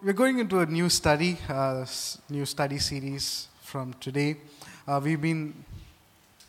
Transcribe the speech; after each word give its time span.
we're 0.00 0.12
going 0.12 0.38
into 0.38 0.60
a 0.60 0.66
new 0.66 0.88
study, 0.88 1.36
uh, 1.48 1.84
new 2.30 2.46
study 2.46 2.78
series 2.78 3.48
from 3.62 3.92
today. 3.94 4.36
Uh, 4.86 5.00
we've 5.02 5.20
been 5.20 5.52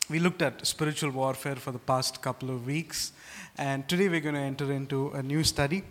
we 0.08 0.20
looked 0.20 0.42
at 0.42 0.64
spiritual 0.66 1.10
warfare 1.10 1.56
for 1.56 1.72
the 1.72 1.78
past 1.78 2.22
couple 2.22 2.50
of 2.50 2.66
weeks, 2.66 3.12
and 3.58 3.88
today 3.88 4.08
we're 4.08 4.20
going 4.20 4.36
to 4.36 4.40
enter 4.40 4.72
into 4.72 5.10
a 5.10 5.22
new 5.22 5.42
study, 5.42 5.82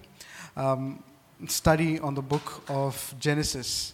um, 0.56 1.04
study 1.48 2.00
on 2.00 2.16
the 2.16 2.22
book 2.22 2.64
of 2.70 3.14
Genesis. 3.20 3.94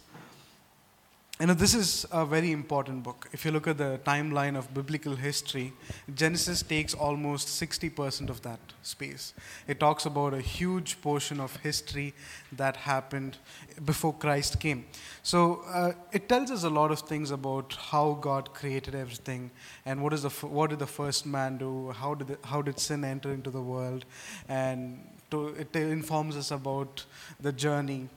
You 1.38 1.48
know, 1.48 1.54
this 1.54 1.74
is 1.76 2.06
a 2.14 2.26
very 2.26 2.54
important 2.54 3.04
book. 3.04 3.28
If 3.34 3.44
you 3.44 3.52
look 3.52 3.68
at 3.68 3.78
the 3.78 4.00
timeline 4.06 4.58
of 4.58 4.74
biblical 4.74 5.18
history, 5.18 5.74
Genesis 6.16 6.62
takes 6.62 6.94
almost 6.94 7.50
60% 7.50 8.30
of 8.30 8.42
that 8.44 8.62
space. 8.84 9.34
It 9.68 9.78
talks 9.78 10.06
about 10.06 10.34
a 10.34 10.40
huge 10.40 11.02
portion 11.02 11.42
of 11.42 11.54
history 11.58 12.14
that 12.54 12.78
happened 12.78 13.38
before 13.84 14.14
Christ 14.14 14.62
came. 14.62 14.86
So 15.24 15.64
uh, 15.68 15.92
it 16.14 16.30
tells 16.30 16.52
us 16.52 16.64
a 16.64 16.70
lot 16.70 16.92
of 16.92 17.02
things 17.02 17.32
about 17.32 17.76
how 17.92 18.14
God 18.14 18.54
created 18.54 18.96
everything 18.96 19.52
and 19.86 20.02
what, 20.02 20.14
is 20.14 20.22
the, 20.22 20.30
f- 20.30 20.46
what 20.46 20.70
did 20.70 20.80
the 20.80 20.88
first 20.88 21.26
man 21.26 21.58
do, 21.58 21.92
how 21.92 22.14
did, 22.14 22.28
the, 22.28 22.38
how 22.46 22.62
did 22.62 22.80
sin 22.80 23.04
enter 23.04 23.34
into 23.34 23.50
the 23.50 23.62
world, 23.62 24.06
and 24.48 25.06
to, 25.32 25.50
it 25.50 25.76
informs 25.76 26.38
us 26.38 26.52
about 26.52 27.04
the 27.42 27.52
journey 27.52 28.08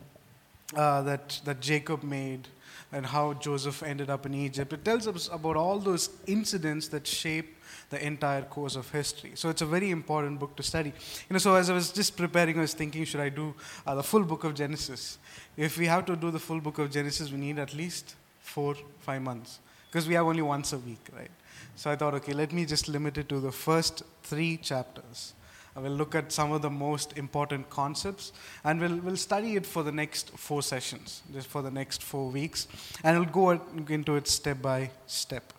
uh, 0.77 1.03
that, 1.03 1.41
that 1.45 1.61
Jacob 1.61 2.05
made 2.05 2.47
and 2.93 3.05
how 3.05 3.35
Joseph 3.35 3.83
ended 3.83 4.09
up 4.09 4.25
in 4.27 4.35
Egypt. 4.35 4.73
It 4.73 4.85
tells 4.85 5.07
us 5.07 5.29
about 5.31 5.57
all 5.57 5.79
those 5.79 6.11
incidents 6.27 6.89
that 6.89 7.07
shape 7.07 7.57
the 7.91 8.05
entire 8.05 8.43
course 8.43 8.77
of 8.77 8.91
history. 8.91 9.33
So 9.35 9.49
it's 9.49 9.63
a 9.63 9.67
very 9.67 9.91
important 9.91 10.39
book 10.39 10.57
to 10.57 10.63
study. 10.63 10.91
You 10.91 11.35
know, 11.35 11.39
so 11.39 11.55
as 11.55 11.71
I 11.71 11.75
was 11.75 11.93
just 11.93 12.17
preparing, 12.17 12.59
I 12.59 12.63
was 12.63 12.75
thinking, 12.75 13.05
should 13.05 13.21
I 13.21 13.29
do 13.29 13.55
uh, 13.87 13.95
the 13.95 14.03
full 14.03 14.25
book 14.25 14.45
of 14.45 14.55
Genesis? 14.55 15.19
If 15.57 15.79
we 15.79 15.87
have 15.87 16.07
to 16.07 16.17
do 16.17 16.31
the 16.31 16.39
full 16.39 16.61
book 16.61 16.79
of 16.79 16.91
Genesis, 16.91 17.31
we 17.31 17.39
need 17.39 17.59
at 17.59 17.75
least 17.75 18.15
four, 18.41 18.75
five 19.01 19.23
months 19.23 19.61
because 19.91 20.07
we 20.07 20.15
have 20.15 20.27
only 20.27 20.43
once 20.43 20.73
a 20.73 20.79
week, 20.79 21.09
right? 21.17 21.31
So 21.77 21.91
I 21.91 21.97
thought, 21.97 22.15
okay, 22.15 22.33
let 22.33 22.53
me 22.53 22.65
just 22.65 22.89
limit 22.89 23.19
it 23.19 23.29
to 23.31 23.41
the 23.41 23.53
first 23.53 24.03
three 24.23 24.57
chapters. 24.57 25.33
I 25.79 25.81
will 25.81 25.93
look 25.93 26.17
at 26.17 26.33
some 26.33 26.51
of 26.51 26.61
the 26.61 26.71
most 26.71 27.17
important 27.17 27.71
concepts 27.71 28.33
and 28.65 28.81
we'll, 28.81 28.97
we'll 28.97 29.17
study 29.17 29.55
it 29.55 29.65
for 29.65 29.85
the 29.85 29.93
next 29.93 30.31
four 30.31 30.61
sessions, 30.61 31.23
just 31.33 31.47
for 31.47 31.63
the 31.63 31.71
next 31.71 32.03
four 32.03 32.31
weeks, 32.31 32.67
and 33.05 33.17
we'll 33.17 33.29
go 33.29 33.51
into 33.87 34.17
it 34.17 34.27
step 34.27 34.61
by 34.61 34.91
step. 35.07 35.53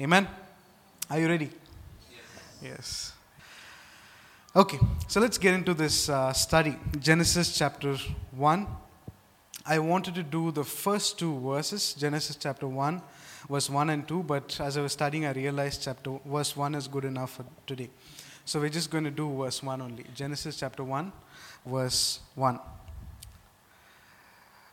Amen? 0.00 0.26
Are 1.10 1.20
you 1.20 1.28
ready? 1.28 1.50
Yes. 2.10 2.62
yes. 2.62 3.12
Okay, 4.56 4.78
so 5.06 5.20
let's 5.20 5.36
get 5.36 5.52
into 5.52 5.74
this 5.74 6.08
uh, 6.08 6.32
study. 6.32 6.74
Genesis 6.98 7.54
chapter 7.54 7.94
1. 8.30 8.66
I 9.66 9.78
wanted 9.80 10.14
to 10.14 10.22
do 10.22 10.50
the 10.50 10.64
first 10.64 11.18
two 11.18 11.38
verses, 11.40 11.92
Genesis 11.92 12.36
chapter 12.36 12.66
1, 12.66 13.02
verse 13.50 13.68
1 13.68 13.90
and 13.90 14.08
2, 14.08 14.22
but 14.22 14.58
as 14.62 14.78
I 14.78 14.80
was 14.80 14.92
studying, 14.92 15.26
I 15.26 15.32
realized 15.32 15.82
chapter 15.82 16.18
verse 16.24 16.56
1 16.56 16.74
is 16.74 16.88
good 16.88 17.04
enough 17.04 17.32
for 17.32 17.44
today. 17.66 17.90
So 18.48 18.58
we're 18.58 18.70
just 18.70 18.90
going 18.90 19.04
to 19.04 19.10
do 19.10 19.30
verse 19.36 19.62
1 19.62 19.82
only. 19.82 20.06
Genesis 20.14 20.56
chapter 20.56 20.82
1, 20.82 21.12
verse 21.66 22.20
1. 22.34 22.58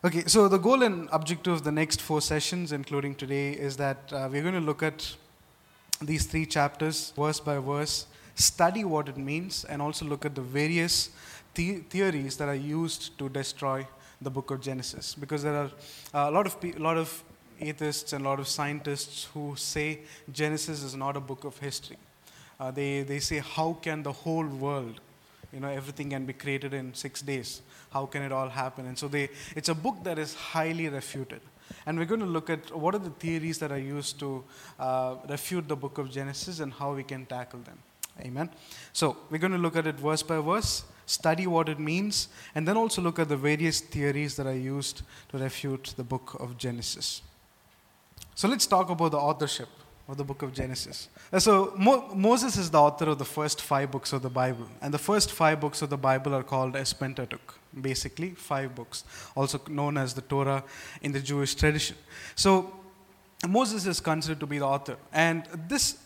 Okay, 0.02 0.24
so 0.26 0.48
the 0.48 0.56
goal 0.56 0.82
and 0.82 1.10
objective 1.12 1.52
of 1.52 1.62
the 1.62 1.70
next 1.70 2.00
four 2.00 2.22
sessions, 2.22 2.72
including 2.72 3.14
today, 3.14 3.50
is 3.50 3.76
that 3.76 3.98
uh, 4.14 4.30
we're 4.32 4.40
going 4.40 4.54
to 4.54 4.62
look 4.62 4.82
at 4.82 5.14
these 6.00 6.24
three 6.24 6.46
chapters, 6.46 7.12
verse 7.18 7.38
by 7.38 7.58
verse, 7.58 8.06
study 8.34 8.82
what 8.82 9.10
it 9.10 9.18
means, 9.18 9.66
and 9.66 9.82
also 9.82 10.06
look 10.06 10.24
at 10.24 10.34
the 10.34 10.40
various 10.40 11.10
the- 11.54 11.80
theories 11.90 12.38
that 12.38 12.48
are 12.48 12.54
used 12.54 13.18
to 13.18 13.28
destroy 13.28 13.86
the 14.22 14.30
book 14.30 14.50
of 14.50 14.62
Genesis. 14.62 15.14
Because 15.14 15.42
there 15.42 15.54
are 15.54 15.70
uh, 16.14 16.30
a 16.30 16.32
lot 16.32 16.46
of, 16.46 16.58
pe- 16.62 16.72
a 16.72 16.78
lot 16.78 16.96
of 16.96 17.22
atheists 17.60 18.14
and 18.14 18.24
a 18.24 18.28
lot 18.30 18.40
of 18.40 18.48
scientists 18.48 19.28
who 19.34 19.54
say 19.54 20.00
Genesis 20.32 20.82
is 20.82 20.94
not 20.94 21.14
a 21.14 21.20
book 21.20 21.44
of 21.44 21.58
history. 21.58 21.98
Uh, 22.58 22.70
they, 22.70 23.02
they 23.02 23.18
say, 23.18 23.38
how 23.38 23.74
can 23.82 24.02
the 24.02 24.12
whole 24.12 24.46
world, 24.46 25.00
you 25.52 25.60
know, 25.60 25.68
everything 25.68 26.10
can 26.10 26.24
be 26.24 26.32
created 26.32 26.72
in 26.72 26.94
six 26.94 27.22
days? 27.22 27.62
How 27.90 28.06
can 28.06 28.22
it 28.22 28.32
all 28.32 28.48
happen? 28.48 28.86
And 28.86 28.98
so 28.98 29.08
they, 29.08 29.28
it's 29.54 29.68
a 29.68 29.74
book 29.74 29.96
that 30.04 30.18
is 30.18 30.34
highly 30.34 30.88
refuted. 30.88 31.40
And 31.84 31.98
we're 31.98 32.06
going 32.06 32.20
to 32.20 32.26
look 32.26 32.48
at 32.50 32.74
what 32.76 32.94
are 32.94 32.98
the 32.98 33.10
theories 33.10 33.58
that 33.58 33.72
are 33.72 33.78
used 33.78 34.18
to 34.20 34.44
uh, 34.78 35.16
refute 35.28 35.68
the 35.68 35.76
book 35.76 35.98
of 35.98 36.10
Genesis 36.10 36.60
and 36.60 36.72
how 36.72 36.94
we 36.94 37.02
can 37.02 37.26
tackle 37.26 37.60
them. 37.60 37.78
Amen. 38.20 38.50
So 38.92 39.16
we're 39.30 39.38
going 39.38 39.52
to 39.52 39.58
look 39.58 39.76
at 39.76 39.86
it 39.86 39.96
verse 39.96 40.22
by 40.22 40.38
verse, 40.38 40.84
study 41.04 41.46
what 41.46 41.68
it 41.68 41.78
means, 41.78 42.28
and 42.54 42.66
then 42.66 42.76
also 42.76 43.02
look 43.02 43.18
at 43.18 43.28
the 43.28 43.36
various 43.36 43.80
theories 43.80 44.36
that 44.36 44.46
are 44.46 44.56
used 44.56 45.02
to 45.28 45.38
refute 45.38 45.94
the 45.96 46.04
book 46.04 46.36
of 46.40 46.56
Genesis. 46.56 47.20
So 48.34 48.48
let's 48.48 48.66
talk 48.66 48.90
about 48.90 49.10
the 49.12 49.18
authorship 49.18 49.68
of 50.08 50.16
the 50.16 50.24
book 50.24 50.42
of 50.42 50.52
Genesis. 50.52 51.08
So 51.38 51.74
Mo- 51.76 52.14
Moses 52.14 52.56
is 52.56 52.70
the 52.70 52.80
author 52.80 53.06
of 53.06 53.18
the 53.18 53.24
first 53.24 53.60
five 53.60 53.90
books 53.90 54.12
of 54.12 54.22
the 54.22 54.30
Bible, 54.30 54.68
and 54.80 54.94
the 54.94 54.98
first 54.98 55.32
five 55.32 55.60
books 55.60 55.82
of 55.82 55.90
the 55.90 55.96
Bible 55.96 56.34
are 56.34 56.44
called 56.44 56.76
as 56.76 56.92
Pentateuch, 56.92 57.58
basically 57.80 58.30
five 58.30 58.74
books, 58.74 59.04
also 59.34 59.60
known 59.68 59.96
as 59.96 60.14
the 60.14 60.22
Torah 60.22 60.62
in 61.02 61.12
the 61.12 61.20
Jewish 61.20 61.54
tradition. 61.54 61.96
So 62.34 62.72
Moses 63.48 63.86
is 63.86 64.00
considered 64.00 64.40
to 64.40 64.46
be 64.46 64.58
the 64.58 64.66
author, 64.66 64.96
and 65.12 65.44
this 65.68 65.98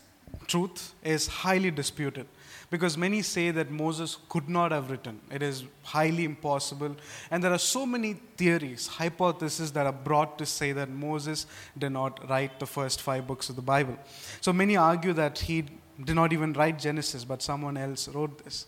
truth 0.47 0.93
is 1.03 1.27
highly 1.27 1.71
disputed 1.71 2.25
because 2.71 2.97
many 2.97 3.21
say 3.21 3.51
that 3.51 3.69
Moses 3.69 4.17
could 4.29 4.49
not 4.49 4.71
have 4.71 4.89
written. 4.89 5.19
It 5.29 5.43
is 5.43 5.65
highly 5.83 6.23
impossible. 6.23 6.95
And 7.29 7.43
there 7.43 7.51
are 7.51 7.59
so 7.59 7.85
many 7.85 8.13
theories, 8.37 8.87
hypotheses 8.87 9.73
that 9.73 9.85
are 9.85 9.91
brought 9.91 10.37
to 10.37 10.45
say 10.45 10.71
that 10.71 10.89
Moses 10.89 11.47
did 11.77 11.91
not 11.91 12.27
write 12.29 12.61
the 12.61 12.65
first 12.65 13.01
five 13.01 13.27
books 13.27 13.49
of 13.49 13.57
the 13.57 13.61
Bible. 13.61 13.97
So 14.39 14.53
many 14.53 14.77
argue 14.77 15.11
that 15.13 15.37
he 15.39 15.65
did 16.01 16.15
not 16.15 16.31
even 16.31 16.53
write 16.53 16.79
Genesis, 16.79 17.25
but 17.25 17.41
someone 17.41 17.75
else 17.75 18.07
wrote 18.07 18.41
this. 18.43 18.67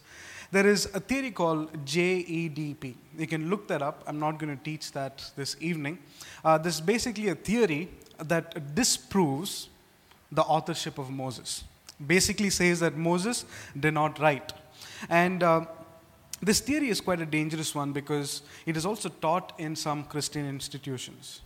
There 0.51 0.67
is 0.67 0.85
a 0.93 0.99
theory 0.99 1.31
called 1.31 1.85
JEDP. 1.85 2.95
You 3.17 3.25
can 3.25 3.49
look 3.49 3.69
that 3.69 3.81
up. 3.81 4.03
I'm 4.05 4.19
not 4.19 4.37
going 4.37 4.55
to 4.55 4.63
teach 4.63 4.91
that 4.91 5.31
this 5.37 5.55
evening. 5.61 5.97
Uh, 6.43 6.57
this 6.57 6.75
is 6.75 6.81
basically 6.81 7.29
a 7.29 7.35
theory 7.35 7.89
that 8.19 8.75
disproves 8.75 9.69
the 10.29 10.41
authorship 10.41 10.97
of 10.97 11.09
Moses. 11.09 11.63
Basically 12.05 12.49
says 12.49 12.79
that 12.79 12.97
Moses 12.97 13.45
did 13.79 13.93
not 13.93 14.19
write. 14.19 14.53
And 15.09 15.43
uh, 15.43 15.65
this 16.41 16.59
theory 16.59 16.89
is 16.89 16.99
quite 16.99 17.21
a 17.21 17.25
dangerous 17.25 17.73
one 17.73 17.93
because 17.93 18.41
it 18.65 18.75
is 18.75 18.85
also 18.85 19.09
taught 19.09 19.53
in 19.57 19.75
some 19.75 20.03
Christian 20.03 20.47
institutions. 20.47 21.41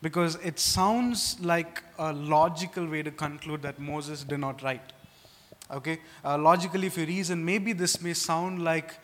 Because 0.00 0.34
it 0.36 0.58
sounds 0.58 1.38
like 1.40 1.82
a 1.98 2.12
logical 2.12 2.86
way 2.86 3.02
to 3.04 3.12
conclude 3.12 3.62
that 3.62 3.78
Moses 3.78 4.24
did 4.24 4.40
not 4.40 4.62
write. 4.62 4.92
Okay? 5.70 6.00
Uh, 6.24 6.36
logically, 6.38 6.88
if 6.88 6.98
you 6.98 7.06
reason, 7.06 7.44
maybe 7.44 7.72
this 7.72 8.00
may 8.02 8.14
sound 8.14 8.64
like 8.64 8.94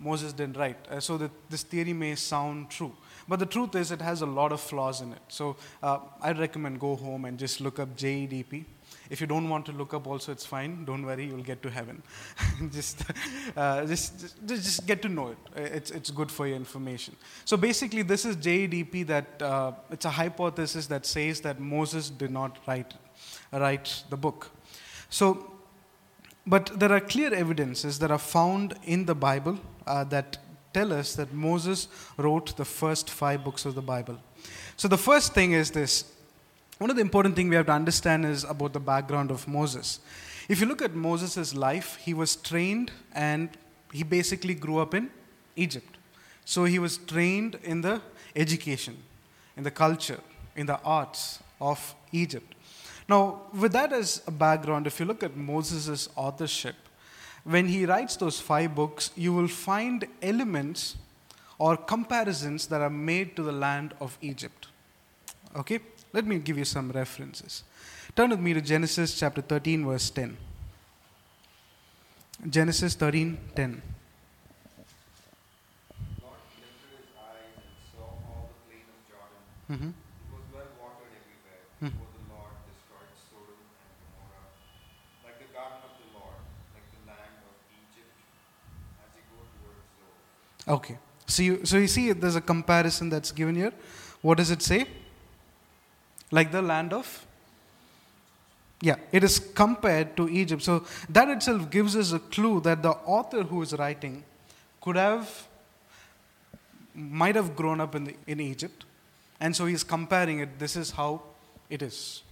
Moses 0.00 0.32
didn't 0.32 0.56
write. 0.56 0.78
Uh, 0.90 1.00
so 1.00 1.18
that 1.18 1.30
this 1.50 1.62
theory 1.62 1.92
may 1.92 2.14
sound 2.14 2.70
true. 2.70 2.92
But 3.28 3.38
the 3.38 3.46
truth 3.46 3.74
is, 3.74 3.92
it 3.92 4.00
has 4.00 4.22
a 4.22 4.26
lot 4.26 4.52
of 4.52 4.60
flaws 4.60 5.00
in 5.00 5.12
it. 5.12 5.22
So 5.28 5.56
uh, 5.82 5.98
I'd 6.20 6.38
recommend 6.38 6.80
go 6.80 6.96
home 6.96 7.24
and 7.24 7.38
just 7.38 7.60
look 7.60 7.78
up 7.78 7.96
JEDP. 7.96 8.64
If 9.12 9.20
you 9.20 9.26
don't 9.26 9.48
want 9.48 9.66
to 9.66 9.72
look 9.72 9.92
up, 9.94 10.06
also 10.06 10.32
it's 10.32 10.46
fine. 10.46 10.84
Don't 10.84 11.04
worry, 11.04 11.26
you'll 11.26 11.42
get 11.42 11.62
to 11.62 11.70
heaven. 11.70 12.02
just, 12.72 13.04
uh, 13.56 13.84
just, 13.84 14.20
just, 14.46 14.64
just 14.64 14.86
get 14.86 15.02
to 15.02 15.08
know 15.08 15.28
it. 15.28 15.38
It's, 15.54 15.90
it's 15.90 16.10
good 16.10 16.30
for 16.30 16.46
your 16.46 16.56
information. 16.56 17.14
So 17.44 17.56
basically, 17.56 18.02
this 18.02 18.24
is 18.24 18.36
JEDP 18.36 19.06
that 19.08 19.42
uh, 19.42 19.72
it's 19.90 20.06
a 20.06 20.10
hypothesis 20.10 20.86
that 20.86 21.04
says 21.04 21.42
that 21.42 21.60
Moses 21.60 22.08
did 22.08 22.30
not 22.30 22.58
write, 22.66 22.94
write 23.52 24.02
the 24.08 24.16
book. 24.16 24.50
So 25.10 25.52
but 26.46 26.78
there 26.78 26.92
are 26.92 27.00
clear 27.00 27.32
evidences 27.32 27.98
that 28.00 28.10
are 28.10 28.18
found 28.18 28.74
in 28.84 29.04
the 29.04 29.14
Bible 29.14 29.58
uh, 29.86 30.04
that 30.04 30.38
tell 30.72 30.92
us 30.92 31.14
that 31.14 31.32
Moses 31.32 31.88
wrote 32.16 32.56
the 32.56 32.64
first 32.64 33.10
five 33.10 33.44
books 33.44 33.64
of 33.64 33.74
the 33.74 33.82
Bible. 33.82 34.18
So 34.76 34.88
the 34.88 34.98
first 34.98 35.34
thing 35.34 35.52
is 35.52 35.70
this. 35.70 36.04
One 36.82 36.90
of 36.90 36.96
the 36.96 37.02
important 37.02 37.36
things 37.36 37.48
we 37.48 37.54
have 37.54 37.66
to 37.66 37.72
understand 37.72 38.26
is 38.26 38.42
about 38.42 38.72
the 38.72 38.80
background 38.80 39.30
of 39.30 39.46
Moses. 39.46 40.00
If 40.48 40.60
you 40.60 40.66
look 40.66 40.82
at 40.82 40.96
Moses' 40.96 41.54
life, 41.54 41.94
he 41.94 42.12
was 42.12 42.34
trained 42.34 42.90
and 43.12 43.50
he 43.92 44.02
basically 44.02 44.54
grew 44.54 44.78
up 44.78 44.92
in 44.92 45.08
Egypt. 45.54 45.96
So 46.44 46.64
he 46.64 46.80
was 46.80 46.98
trained 46.98 47.56
in 47.62 47.82
the 47.82 48.02
education, 48.34 48.96
in 49.56 49.62
the 49.62 49.70
culture, 49.70 50.18
in 50.56 50.66
the 50.66 50.80
arts 50.80 51.38
of 51.60 51.94
Egypt. 52.10 52.52
Now, 53.08 53.42
with 53.52 53.70
that 53.74 53.92
as 53.92 54.20
a 54.26 54.32
background, 54.32 54.88
if 54.88 54.98
you 54.98 55.06
look 55.06 55.22
at 55.22 55.36
Moses' 55.36 56.08
authorship, 56.16 56.74
when 57.44 57.68
he 57.68 57.86
writes 57.86 58.16
those 58.16 58.40
five 58.40 58.74
books, 58.74 59.12
you 59.14 59.32
will 59.32 59.46
find 59.46 60.04
elements 60.20 60.96
or 61.60 61.76
comparisons 61.76 62.66
that 62.66 62.80
are 62.80 62.90
made 62.90 63.36
to 63.36 63.44
the 63.44 63.52
land 63.52 63.94
of 64.00 64.18
Egypt. 64.20 64.66
Okay? 65.54 65.78
Let 66.12 66.26
me 66.26 66.38
give 66.38 66.58
you 66.58 66.64
some 66.64 66.92
references. 66.92 67.64
Turn 68.14 68.30
with 68.30 68.40
me 68.40 68.52
to 68.52 68.60
Genesis 68.60 69.18
chapter 69.18 69.40
13, 69.40 69.86
verse 69.86 70.10
10. 70.10 70.36
Genesis 72.50 72.94
13, 72.94 73.38
10. 73.56 73.82
Lot 76.20 76.36
lifted 76.60 76.98
his 76.98 77.08
eyes 77.16 77.56
and 77.56 77.64
saw 77.96 78.18
Mm-hmm. 79.72 79.90
Well 80.52 80.68
Hmm. 81.80 81.88
Gomorrah, 81.88 82.60
like 85.24 85.40
Lord, 86.12 86.36
like. 90.66 90.74
Okay. 90.76 90.98
So 91.26 91.42
you, 91.42 91.64
so 91.64 91.78
you 91.78 91.88
see, 91.88 92.12
there's 92.12 92.36
a 92.36 92.40
comparison 92.42 93.08
that's 93.08 93.32
given 93.32 93.54
here. 93.54 93.72
What 94.20 94.36
does 94.36 94.50
it 94.50 94.60
say? 94.60 94.86
Like 96.32 96.50
the 96.50 96.62
land 96.62 96.92
of? 96.92 97.26
Yeah, 98.80 98.96
it 99.12 99.22
is 99.22 99.38
compared 99.38 100.16
to 100.16 100.28
Egypt. 100.28 100.62
So 100.62 100.84
that 101.08 101.28
itself 101.28 101.70
gives 101.70 101.94
us 101.94 102.12
a 102.12 102.18
clue 102.18 102.60
that 102.62 102.82
the 102.82 102.90
author 102.90 103.44
who 103.44 103.62
is 103.62 103.74
writing 103.74 104.24
could 104.80 104.96
have, 104.96 105.46
might 106.94 107.36
have 107.36 107.54
grown 107.54 107.80
up 107.80 107.94
in, 107.94 108.04
the, 108.04 108.16
in 108.26 108.40
Egypt. 108.40 108.84
And 109.38 109.54
so 109.54 109.66
he's 109.66 109.84
comparing 109.84 110.40
it. 110.40 110.58
This 110.58 110.74
is 110.74 110.90
how 110.90 111.22
it 111.70 111.82
is. 111.82 112.22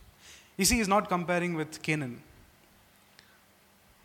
You 0.56 0.64
see, 0.64 0.78
he's 0.78 0.88
not 0.88 1.08
comparing 1.08 1.54
with 1.54 1.80
Canaan. 1.82 2.20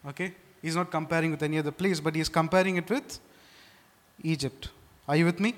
Okay? 0.07 0.33
He's 0.61 0.75
not 0.75 0.91
comparing 0.91 1.31
with 1.31 1.41
any 1.41 1.57
other 1.57 1.71
place, 1.71 1.99
but 1.99 2.15
he's 2.15 2.29
comparing 2.29 2.77
it 2.77 2.89
with 2.89 3.19
Egypt. 4.21 4.69
Are 5.07 5.15
you 5.15 5.25
with 5.25 5.39
me? 5.39 5.55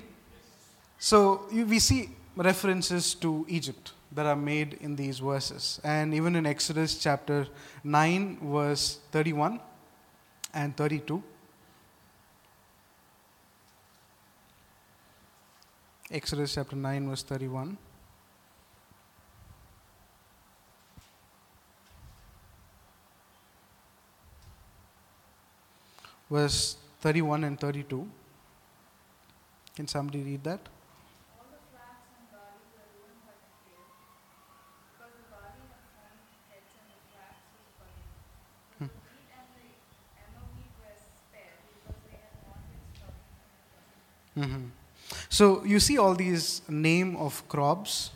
So 0.98 1.42
we 1.52 1.78
see 1.80 2.10
references 2.36 3.14
to 3.16 3.44
Egypt 3.48 3.92
that 4.12 4.26
are 4.26 4.36
made 4.36 4.78
in 4.80 4.96
these 4.96 5.18
verses. 5.18 5.80
And 5.84 6.14
even 6.14 6.34
in 6.36 6.46
Exodus 6.46 6.98
chapter 6.98 7.46
9, 7.84 8.38
verse 8.42 8.98
31 9.12 9.60
and 10.54 10.76
32. 10.76 11.22
Exodus 16.10 16.54
chapter 16.54 16.74
9, 16.74 17.08
verse 17.10 17.22
31. 17.22 17.76
Verse 26.30 26.76
31 27.00 27.44
and 27.44 27.60
32. 27.60 28.08
Can 29.76 29.86
somebody 29.86 30.22
read 30.22 30.44
that? 30.44 30.60
All 31.38 31.46
the 31.48 31.56
flax 31.72 32.04
and 32.20 32.28
barley 32.28 32.68
were 32.76 32.84
ruined 33.00 33.24
by 33.24 33.32
the 33.32 33.48
hail, 33.64 33.88
because 34.92 35.12
the 35.16 35.24
barley 35.32 35.64
had 35.72 35.88
formed 35.96 36.20
heads 36.52 36.68
and 36.76 36.88
the 36.92 37.00
flax 37.08 37.32
was 37.56 37.68
budding. 37.80 38.12
But 38.76 38.92
the 38.92 39.08
wheat 39.08 39.32
and 39.32 39.48
the 39.56 39.72
emmer 40.20 40.44
wheat 40.52 40.72
were 40.84 41.00
spared, 41.00 41.64
because 41.64 41.96
they 42.04 42.20
had 42.20 42.36
not 42.44 42.60
yet 42.68 42.84
sprouted 42.92 43.24
Mhm. 44.38 44.70
So 45.28 45.64
you 45.64 45.80
see 45.80 45.98
all 45.98 46.14
these 46.14 46.62
name 46.68 47.16
of 47.16 47.46
crops 47.48 48.10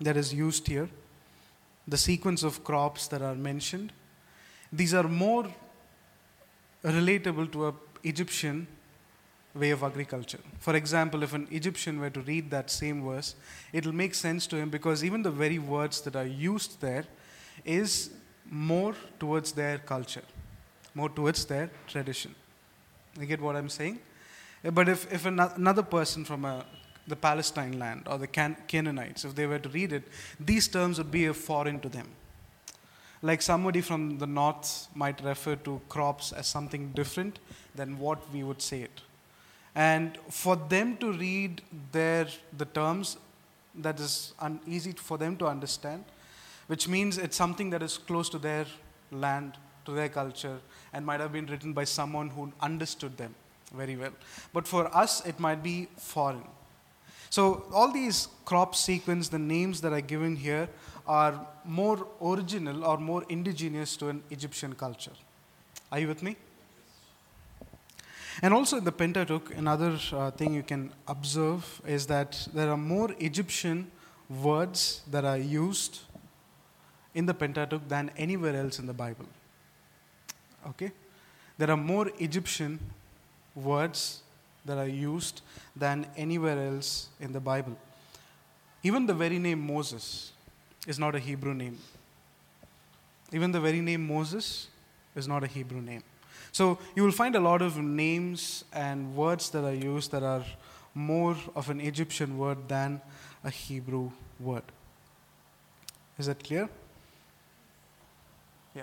that 0.00 0.16
is 0.16 0.32
used 0.34 0.66
here, 0.66 0.88
the 1.86 1.96
sequence 1.96 2.42
of 2.42 2.64
crops 2.64 3.06
that 3.08 3.22
are 3.22 3.34
mentioned. 3.34 3.92
These 4.72 4.94
are 4.94 5.08
more 5.08 5.46
relatable 6.82 7.52
to 7.52 7.68
a 7.68 7.74
Egyptian 8.02 8.66
way 9.54 9.70
of 9.70 9.82
agriculture. 9.82 10.40
For 10.58 10.74
example, 10.76 11.22
if 11.22 11.34
an 11.34 11.46
Egyptian 11.50 12.00
were 12.00 12.10
to 12.10 12.20
read 12.20 12.50
that 12.50 12.70
same 12.70 13.04
verse, 13.04 13.34
it'll 13.72 13.92
make 13.92 14.14
sense 14.14 14.46
to 14.46 14.56
him 14.56 14.70
because 14.70 15.04
even 15.04 15.22
the 15.22 15.30
very 15.30 15.58
words 15.58 16.00
that 16.02 16.16
are 16.16 16.26
used 16.26 16.80
there 16.80 17.04
is 17.64 18.10
more 18.48 18.94
towards 19.18 19.52
their 19.52 19.78
culture, 19.78 20.24
more 20.94 21.08
towards 21.08 21.44
their 21.44 21.70
tradition. 21.86 22.34
You 23.18 23.26
get 23.26 23.40
what 23.40 23.56
I'm 23.56 23.68
saying? 23.68 23.98
But 24.62 24.88
if, 24.88 25.10
if 25.12 25.24
another 25.24 25.82
person 25.82 26.24
from 26.24 26.44
a, 26.44 26.64
the 27.06 27.16
Palestine 27.16 27.78
land 27.78 28.02
or 28.06 28.18
the 28.18 28.26
Can- 28.26 28.56
Canaanites, 28.68 29.24
if 29.24 29.34
they 29.34 29.46
were 29.46 29.58
to 29.58 29.68
read 29.70 29.92
it, 29.92 30.04
these 30.38 30.68
terms 30.68 30.98
would 30.98 31.10
be 31.10 31.26
a 31.26 31.34
foreign 31.34 31.80
to 31.80 31.88
them. 31.88 32.08
Like 33.22 33.42
somebody 33.42 33.80
from 33.80 34.18
the 34.18 34.26
north 34.26 34.88
might 34.94 35.22
refer 35.22 35.56
to 35.56 35.80
crops 35.88 36.32
as 36.32 36.46
something 36.46 36.92
different 36.92 37.38
than 37.74 37.98
what 37.98 38.18
we 38.32 38.42
would 38.42 38.60
say 38.60 38.82
it. 38.82 39.00
And 39.74 40.18
for 40.28 40.56
them 40.56 40.96
to 40.98 41.12
read 41.12 41.62
their 41.92 42.26
the 42.56 42.64
terms, 42.64 43.16
that 43.76 44.00
is 44.00 44.34
uneasy 44.40 44.92
for 44.92 45.16
them 45.16 45.36
to 45.36 45.46
understand, 45.46 46.04
which 46.66 46.88
means 46.88 47.18
it's 47.18 47.36
something 47.36 47.70
that 47.70 47.82
is 47.82 47.98
close 47.98 48.28
to 48.30 48.38
their 48.38 48.66
land, 49.12 49.54
to 49.84 49.92
their 49.92 50.08
culture, 50.08 50.58
and 50.92 51.06
might 51.06 51.20
have 51.20 51.32
been 51.32 51.46
written 51.46 51.72
by 51.72 51.84
someone 51.84 52.30
who 52.30 52.52
understood 52.60 53.16
them 53.16 53.34
very 53.74 53.96
well. 53.96 54.12
But 54.52 54.66
for 54.66 54.94
us, 54.94 55.24
it 55.26 55.38
might 55.38 55.62
be 55.62 55.88
foreign. 55.96 56.44
So 57.30 57.64
all 57.72 57.92
these 57.92 58.28
crop 58.44 58.74
sequence, 58.74 59.28
the 59.28 59.38
names 59.38 59.80
that 59.82 59.92
are 59.92 60.00
given 60.00 60.36
here, 60.36 60.68
are 61.06 61.46
more 61.64 62.06
original 62.20 62.84
or 62.84 62.98
more 62.98 63.24
indigenous 63.28 63.96
to 63.98 64.08
an 64.08 64.22
Egyptian 64.30 64.74
culture. 64.74 65.12
Are 65.92 65.98
you 65.98 66.08
with 66.08 66.22
me? 66.22 66.36
And 68.42 68.54
also 68.54 68.78
in 68.78 68.84
the 68.84 68.92
Pentateuch, 68.92 69.54
another 69.56 69.98
uh, 70.12 70.30
thing 70.30 70.54
you 70.54 70.62
can 70.62 70.92
observe 71.06 71.80
is 71.86 72.06
that 72.06 72.48
there 72.54 72.70
are 72.70 72.76
more 72.76 73.10
Egyptian 73.18 73.90
words 74.28 75.02
that 75.10 75.24
are 75.24 75.36
used 75.36 76.00
in 77.14 77.26
the 77.26 77.34
Pentateuch 77.34 77.86
than 77.88 78.10
anywhere 78.16 78.56
else 78.56 78.78
in 78.78 78.86
the 78.86 78.92
Bible. 78.92 79.26
Okay? 80.68 80.92
There 81.58 81.70
are 81.70 81.76
more 81.76 82.10
Egyptian 82.18 82.78
words 83.54 84.22
that 84.64 84.78
are 84.78 84.88
used 84.88 85.42
than 85.74 86.06
anywhere 86.16 86.58
else 86.68 87.08
in 87.20 87.32
the 87.32 87.40
Bible. 87.40 87.76
Even 88.82 89.06
the 89.06 89.14
very 89.14 89.38
name 89.38 89.66
Moses 89.66 90.32
is 90.86 90.98
not 90.98 91.14
a 91.14 91.18
Hebrew 91.18 91.54
name. 91.54 91.78
Even 93.32 93.52
the 93.52 93.60
very 93.60 93.80
name 93.80 94.06
Moses 94.06 94.68
is 95.14 95.28
not 95.28 95.44
a 95.44 95.46
Hebrew 95.46 95.80
name. 95.80 96.02
So 96.52 96.78
you 96.96 97.04
will 97.04 97.12
find 97.12 97.36
a 97.36 97.40
lot 97.40 97.62
of 97.62 97.76
names 97.76 98.64
and 98.72 99.14
words 99.14 99.50
that 99.50 99.64
are 99.64 99.74
used 99.74 100.10
that 100.12 100.22
are 100.22 100.44
more 100.94 101.36
of 101.54 101.70
an 101.70 101.80
Egyptian 101.80 102.38
word 102.38 102.68
than 102.68 103.00
a 103.44 103.50
Hebrew 103.50 104.10
word. 104.40 104.64
Is 106.18 106.26
that 106.26 106.42
clear? 106.42 106.68
Yeah. 108.74 108.82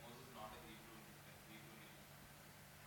Moses 0.00 0.30
not 0.32 0.48
a 0.54 0.58
Hebrew, 0.64 0.96
like 1.26 1.42
Hebrew 1.50 1.76
name. 1.76 2.00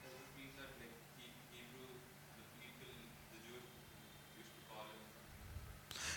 Does 0.02 0.16
this 0.16 0.32
mean 0.40 0.52
that 0.58 0.72
like 0.80 0.96
he, 1.20 1.30
Hebrew, 1.54 2.02
the 2.40 2.46
people, 2.58 2.90
the 3.30 3.40
Jewish 3.46 3.68
people 3.70 4.00
used 4.40 4.56
to 4.56 4.64
call 4.72 4.88
him? 4.90 5.04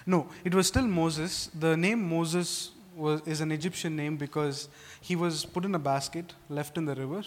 No, 0.06 0.28
it 0.44 0.54
was 0.54 0.66
still 0.66 0.86
Moses. 0.86 1.50
The 1.58 1.76
name 1.76 2.08
Moses 2.08 2.70
was, 2.96 3.20
is 3.26 3.40
an 3.40 3.52
Egyptian 3.52 3.96
name 3.96 4.16
because 4.16 4.68
he 5.00 5.16
was 5.16 5.44
put 5.44 5.64
in 5.64 5.74
a 5.74 5.78
basket, 5.78 6.34
left 6.48 6.76
in 6.76 6.84
the 6.84 6.94
river, 6.94 7.22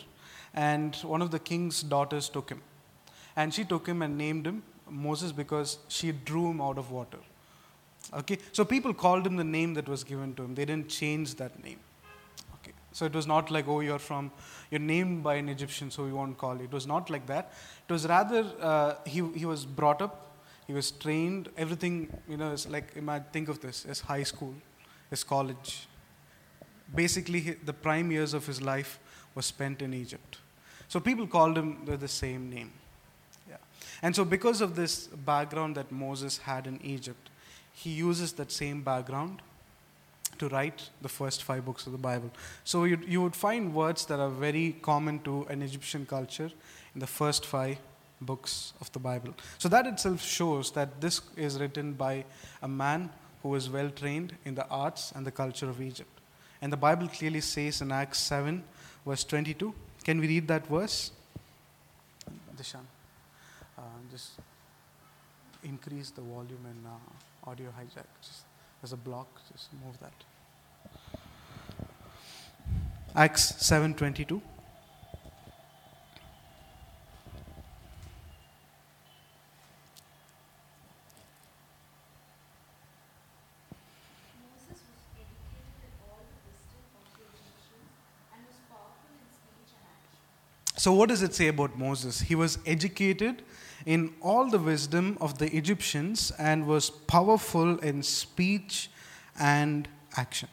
and 0.53 0.95
one 0.97 1.21
of 1.21 1.31
the 1.31 1.39
king's 1.39 1.81
daughters 1.81 2.29
took 2.29 2.49
him. 2.49 2.61
And 3.35 3.53
she 3.53 3.63
took 3.63 3.87
him 3.87 4.01
and 4.01 4.17
named 4.17 4.45
him 4.47 4.63
Moses 4.89 5.31
because 5.31 5.79
she 5.87 6.11
drew 6.11 6.51
him 6.51 6.61
out 6.61 6.77
of 6.77 6.91
water. 6.91 7.17
Okay, 8.13 8.37
so 8.51 8.63
people 8.63 8.93
called 8.93 9.25
him 9.25 9.35
the 9.35 9.43
name 9.43 9.73
that 9.73 9.89
was 9.89 10.03
given 10.03 10.35
to 10.35 10.43
him. 10.43 10.55
They 10.55 10.65
didn't 10.65 10.89
change 10.89 11.35
that 11.35 11.61
name. 11.63 11.79
Okay, 12.55 12.71
so 12.91 13.05
it 13.05 13.13
was 13.13 13.25
not 13.25 13.49
like, 13.49 13.67
oh, 13.67 13.79
you're 13.79 13.99
from, 13.99 14.31
you're 14.69 14.79
named 14.79 15.23
by 15.23 15.35
an 15.35 15.49
Egyptian, 15.49 15.89
so 15.89 16.03
we 16.03 16.13
won't 16.13 16.37
call 16.37 16.55
you. 16.57 16.65
It 16.65 16.71
was 16.71 16.85
not 16.85 17.09
like 17.09 17.25
that. 17.27 17.51
It 17.89 17.91
was 17.91 18.07
rather, 18.07 18.45
uh, 18.61 18.95
he, 19.05 19.27
he 19.35 19.45
was 19.45 19.65
brought 19.65 20.01
up, 20.01 20.34
he 20.67 20.73
was 20.73 20.91
trained, 20.91 21.49
everything, 21.57 22.11
you 22.27 22.37
know, 22.37 22.51
is 22.51 22.67
like, 22.67 22.95
imagine, 22.95 23.25
think 23.31 23.49
of 23.49 23.59
this 23.59 23.85
as 23.85 23.99
high 23.99 24.23
school, 24.23 24.53
as 25.11 25.23
college. 25.23 25.87
Basically, 26.93 27.57
the 27.63 27.73
prime 27.73 28.11
years 28.11 28.33
of 28.33 28.45
his 28.47 28.61
life 28.61 28.99
was 29.35 29.45
spent 29.45 29.81
in 29.81 29.93
Egypt. 29.93 30.37
So 30.87 30.99
people 30.99 31.27
called 31.27 31.57
him 31.57 31.85
with 31.85 31.99
the 31.99 32.07
same 32.07 32.49
name. 32.49 32.71
Yeah. 33.47 33.57
And 34.01 34.15
so, 34.15 34.25
because 34.25 34.61
of 34.61 34.75
this 34.75 35.07
background 35.07 35.75
that 35.75 35.91
Moses 35.91 36.37
had 36.39 36.67
in 36.67 36.79
Egypt, 36.83 37.29
he 37.73 37.91
uses 37.91 38.33
that 38.33 38.51
same 38.51 38.81
background 38.81 39.41
to 40.39 40.47
write 40.49 40.89
the 41.01 41.09
first 41.09 41.43
five 41.43 41.65
books 41.65 41.85
of 41.85 41.91
the 41.91 41.97
Bible. 41.97 42.31
So, 42.63 42.85
you, 42.85 42.99
you 43.07 43.21
would 43.21 43.35
find 43.35 43.73
words 43.73 44.05
that 44.07 44.19
are 44.19 44.29
very 44.29 44.75
common 44.81 45.19
to 45.19 45.45
an 45.49 45.61
Egyptian 45.61 46.05
culture 46.05 46.51
in 46.93 46.99
the 46.99 47.07
first 47.07 47.45
five 47.45 47.77
books 48.21 48.73
of 48.81 48.91
the 48.91 48.99
Bible. 48.99 49.33
So, 49.57 49.69
that 49.69 49.87
itself 49.87 50.21
shows 50.21 50.71
that 50.71 51.01
this 51.01 51.21
is 51.35 51.59
written 51.59 51.93
by 51.93 52.25
a 52.61 52.67
man 52.67 53.09
who 53.43 53.49
was 53.49 53.69
well 53.69 53.89
trained 53.89 54.33
in 54.45 54.55
the 54.55 54.67
arts 54.67 55.11
and 55.15 55.25
the 55.25 55.31
culture 55.31 55.69
of 55.69 55.81
Egypt. 55.81 56.09
And 56.61 56.71
the 56.71 56.77
Bible 56.77 57.07
clearly 57.07 57.41
says 57.41 57.81
in 57.81 57.91
Acts 57.91 58.19
7, 58.19 58.63
verse 59.05 59.23
22. 59.23 59.73
Can 60.03 60.19
we 60.19 60.27
read 60.27 60.47
that 60.47 60.65
verse? 60.67 61.11
Dishan, 62.57 62.85
uh, 63.77 63.81
just 64.11 64.31
increase 65.63 66.09
the 66.11 66.21
volume 66.21 66.65
and 66.65 66.85
uh, 66.85 67.49
audio 67.49 67.67
hijack. 67.77 68.05
Just, 68.21 68.45
there's 68.81 68.93
a 68.93 68.97
block, 68.97 69.27
just 69.51 69.69
move 69.85 69.99
that. 69.99 70.13
Acts 73.15 73.53
7:22. 73.53 74.41
So, 90.77 90.91
what 90.91 91.09
does 91.09 91.21
it 91.21 91.33
say 91.33 91.47
about 91.47 91.77
Moses? 91.77 92.21
He 92.21 92.35
was 92.35 92.59
educated 92.65 93.43
in 93.85 94.13
all 94.21 94.49
the 94.49 94.59
wisdom 94.59 95.17
of 95.21 95.37
the 95.37 95.55
Egyptians 95.55 96.31
and 96.37 96.65
was 96.65 96.89
powerful 96.89 97.77
in 97.79 98.03
speech 98.03 98.89
and 99.39 99.87
action. 100.17 100.49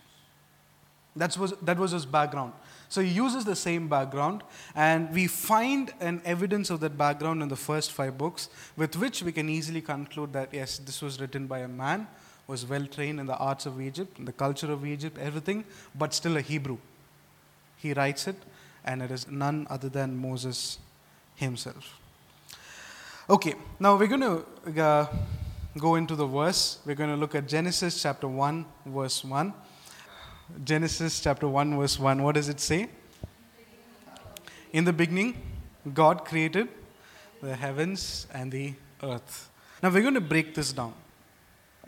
That 1.16 1.36
was, 1.36 1.52
that 1.62 1.78
was 1.78 1.90
his 1.90 2.06
background. 2.06 2.52
So 2.88 3.00
he 3.00 3.08
uses 3.08 3.46
the 3.46 3.56
same 3.56 3.88
background, 3.88 4.42
and 4.74 5.10
we 5.14 5.26
find 5.26 5.94
an 6.00 6.20
evidence 6.26 6.68
of 6.68 6.80
that 6.80 6.98
background 6.98 7.42
in 7.42 7.48
the 7.48 7.56
first 7.56 7.90
five 7.90 8.18
books, 8.18 8.50
with 8.76 8.96
which 8.96 9.22
we 9.22 9.32
can 9.32 9.48
easily 9.48 9.80
conclude 9.80 10.34
that 10.34 10.50
yes, 10.52 10.76
this 10.76 11.00
was 11.00 11.18
written 11.18 11.46
by 11.46 11.60
a 11.60 11.68
man 11.68 12.06
who 12.46 12.52
was 12.52 12.66
well 12.66 12.84
trained 12.84 13.18
in 13.18 13.24
the 13.24 13.36
arts 13.36 13.64
of 13.64 13.80
Egypt, 13.80 14.18
in 14.18 14.26
the 14.26 14.32
culture 14.32 14.70
of 14.70 14.84
Egypt, 14.84 15.16
everything, 15.18 15.64
but 15.94 16.12
still 16.12 16.36
a 16.36 16.42
Hebrew. 16.42 16.76
He 17.78 17.94
writes 17.94 18.26
it, 18.28 18.36
and 18.84 19.02
it 19.02 19.10
is 19.10 19.28
none 19.28 19.66
other 19.70 19.88
than 19.88 20.16
Moses 20.16 20.78
himself. 21.34 21.98
Okay, 23.30 23.54
now 23.78 23.96
we're 23.96 24.08
going 24.08 24.20
to 24.20 24.82
uh, 24.82 25.06
go 25.78 25.94
into 25.94 26.16
the 26.16 26.26
verse. 26.26 26.78
We're 26.84 26.96
going 26.96 27.10
to 27.10 27.16
look 27.16 27.34
at 27.34 27.46
Genesis 27.48 28.02
chapter 28.02 28.28
1, 28.28 28.64
verse 28.86 29.24
1. 29.24 29.52
Genesis 30.64 31.20
chapter 31.20 31.48
1, 31.48 31.78
verse 31.78 31.98
1. 31.98 32.22
What 32.22 32.34
does 32.34 32.48
it 32.48 32.60
say? 32.60 32.88
In 34.72 34.84
the 34.84 34.92
beginning, 34.92 35.40
God 35.94 36.24
created 36.24 36.68
the 37.40 37.56
heavens 37.56 38.26
and 38.32 38.50
the 38.50 38.74
earth. 39.02 39.50
Now 39.82 39.90
we're 39.90 40.02
going 40.02 40.14
to 40.14 40.20
break 40.20 40.54
this 40.54 40.72
down 40.72 40.94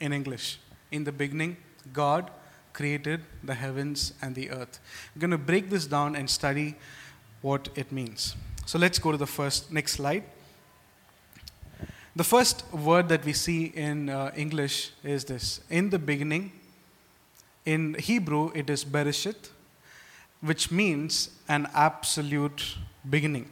in 0.01 0.13
English. 0.13 0.59
In 0.91 1.05
the 1.05 1.13
beginning, 1.13 1.57
God 1.93 2.31
created 2.75 3.23
the 3.43 3.55
heavens 3.55 4.13
and 4.21 4.35
the 4.35 4.51
earth. 4.51 4.81
We're 5.15 5.21
going 5.21 5.31
to 5.31 5.39
break 5.39 5.71
this 5.71 5.87
down 5.87 6.15
and 6.17 6.29
study 6.29 6.75
what 7.41 7.71
it 7.75 7.91
means. 7.91 8.37
So 8.67 8.79
let's 8.79 8.99
go 8.99 9.13
to 9.13 9.17
the 9.17 9.27
first, 9.27 9.73
next 9.73 9.93
slide. 9.93 10.25
The 12.17 12.25
first 12.25 12.71
word 12.73 13.09
that 13.09 13.25
we 13.25 13.33
see 13.33 13.67
in 13.67 14.09
uh, 14.09 14.31
English 14.37 14.91
is 15.03 15.25
this 15.25 15.61
In 15.71 15.91
the 15.91 15.99
beginning, 15.99 16.53
in 17.65 17.95
Hebrew, 17.95 18.53
it 18.55 18.69
is 18.71 18.85
Bereshit, 18.85 19.51
which 20.41 20.71
means 20.71 21.31
an 21.49 21.69
absolute 21.75 22.77
beginning. 23.09 23.51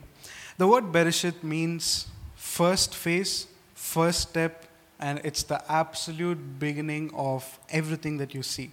The 0.59 0.69
word 0.69 0.93
Bereshit 0.93 1.43
means 1.43 2.07
first 2.37 2.95
phase, 2.95 3.47
first 3.75 4.21
step, 4.21 4.67
and 5.01 5.21
it's 5.25 5.43
the 5.43 5.61
absolute 5.71 6.59
beginning 6.59 7.11
of 7.15 7.59
everything 7.71 8.19
that 8.19 8.35
you 8.35 8.43
see. 8.43 8.71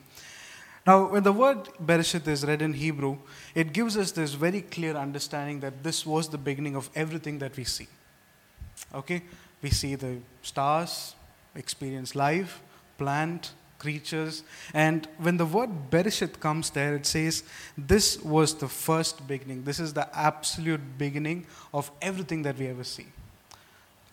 Now, 0.90 1.06
when 1.06 1.22
the 1.22 1.32
word 1.32 1.70
Bereshit 1.86 2.28
is 2.28 2.44
read 2.44 2.64
in 2.64 2.74
Hebrew, 2.74 3.20
it 3.54 3.74
gives 3.74 3.96
us 3.96 4.12
this 4.12 4.34
very 4.34 4.62
clear 4.62 4.96
understanding 4.96 5.60
that 5.60 5.84
this 5.84 6.04
was 6.04 6.28
the 6.28 6.40
beginning 6.40 6.76
of 6.76 6.90
everything 6.96 7.38
that 7.40 7.56
we 7.56 7.64
see. 7.64 7.88
Okay? 8.96 9.22
We 9.62 9.70
see 9.70 9.94
the 9.94 10.18
stars, 10.42 11.14
experience 11.54 12.16
life, 12.16 12.60
plant, 12.98 13.52
creatures. 13.78 14.42
And 14.74 15.08
when 15.20 15.38
the 15.38 15.46
word 15.46 15.92
Bereshit 15.92 16.40
comes 16.40 16.72
there, 16.72 16.96
it 16.96 17.06
says, 17.06 17.44
This 17.78 18.20
was 18.24 18.56
the 18.56 18.68
first 18.68 19.28
beginning. 19.28 19.66
This 19.66 19.80
is 19.80 19.94
the 19.94 20.10
absolute 20.18 20.98
beginning 20.98 21.46
of 21.72 21.92
everything 22.02 22.42
that 22.42 22.58
we 22.58 22.66
ever 22.66 22.84
see. 22.84 23.06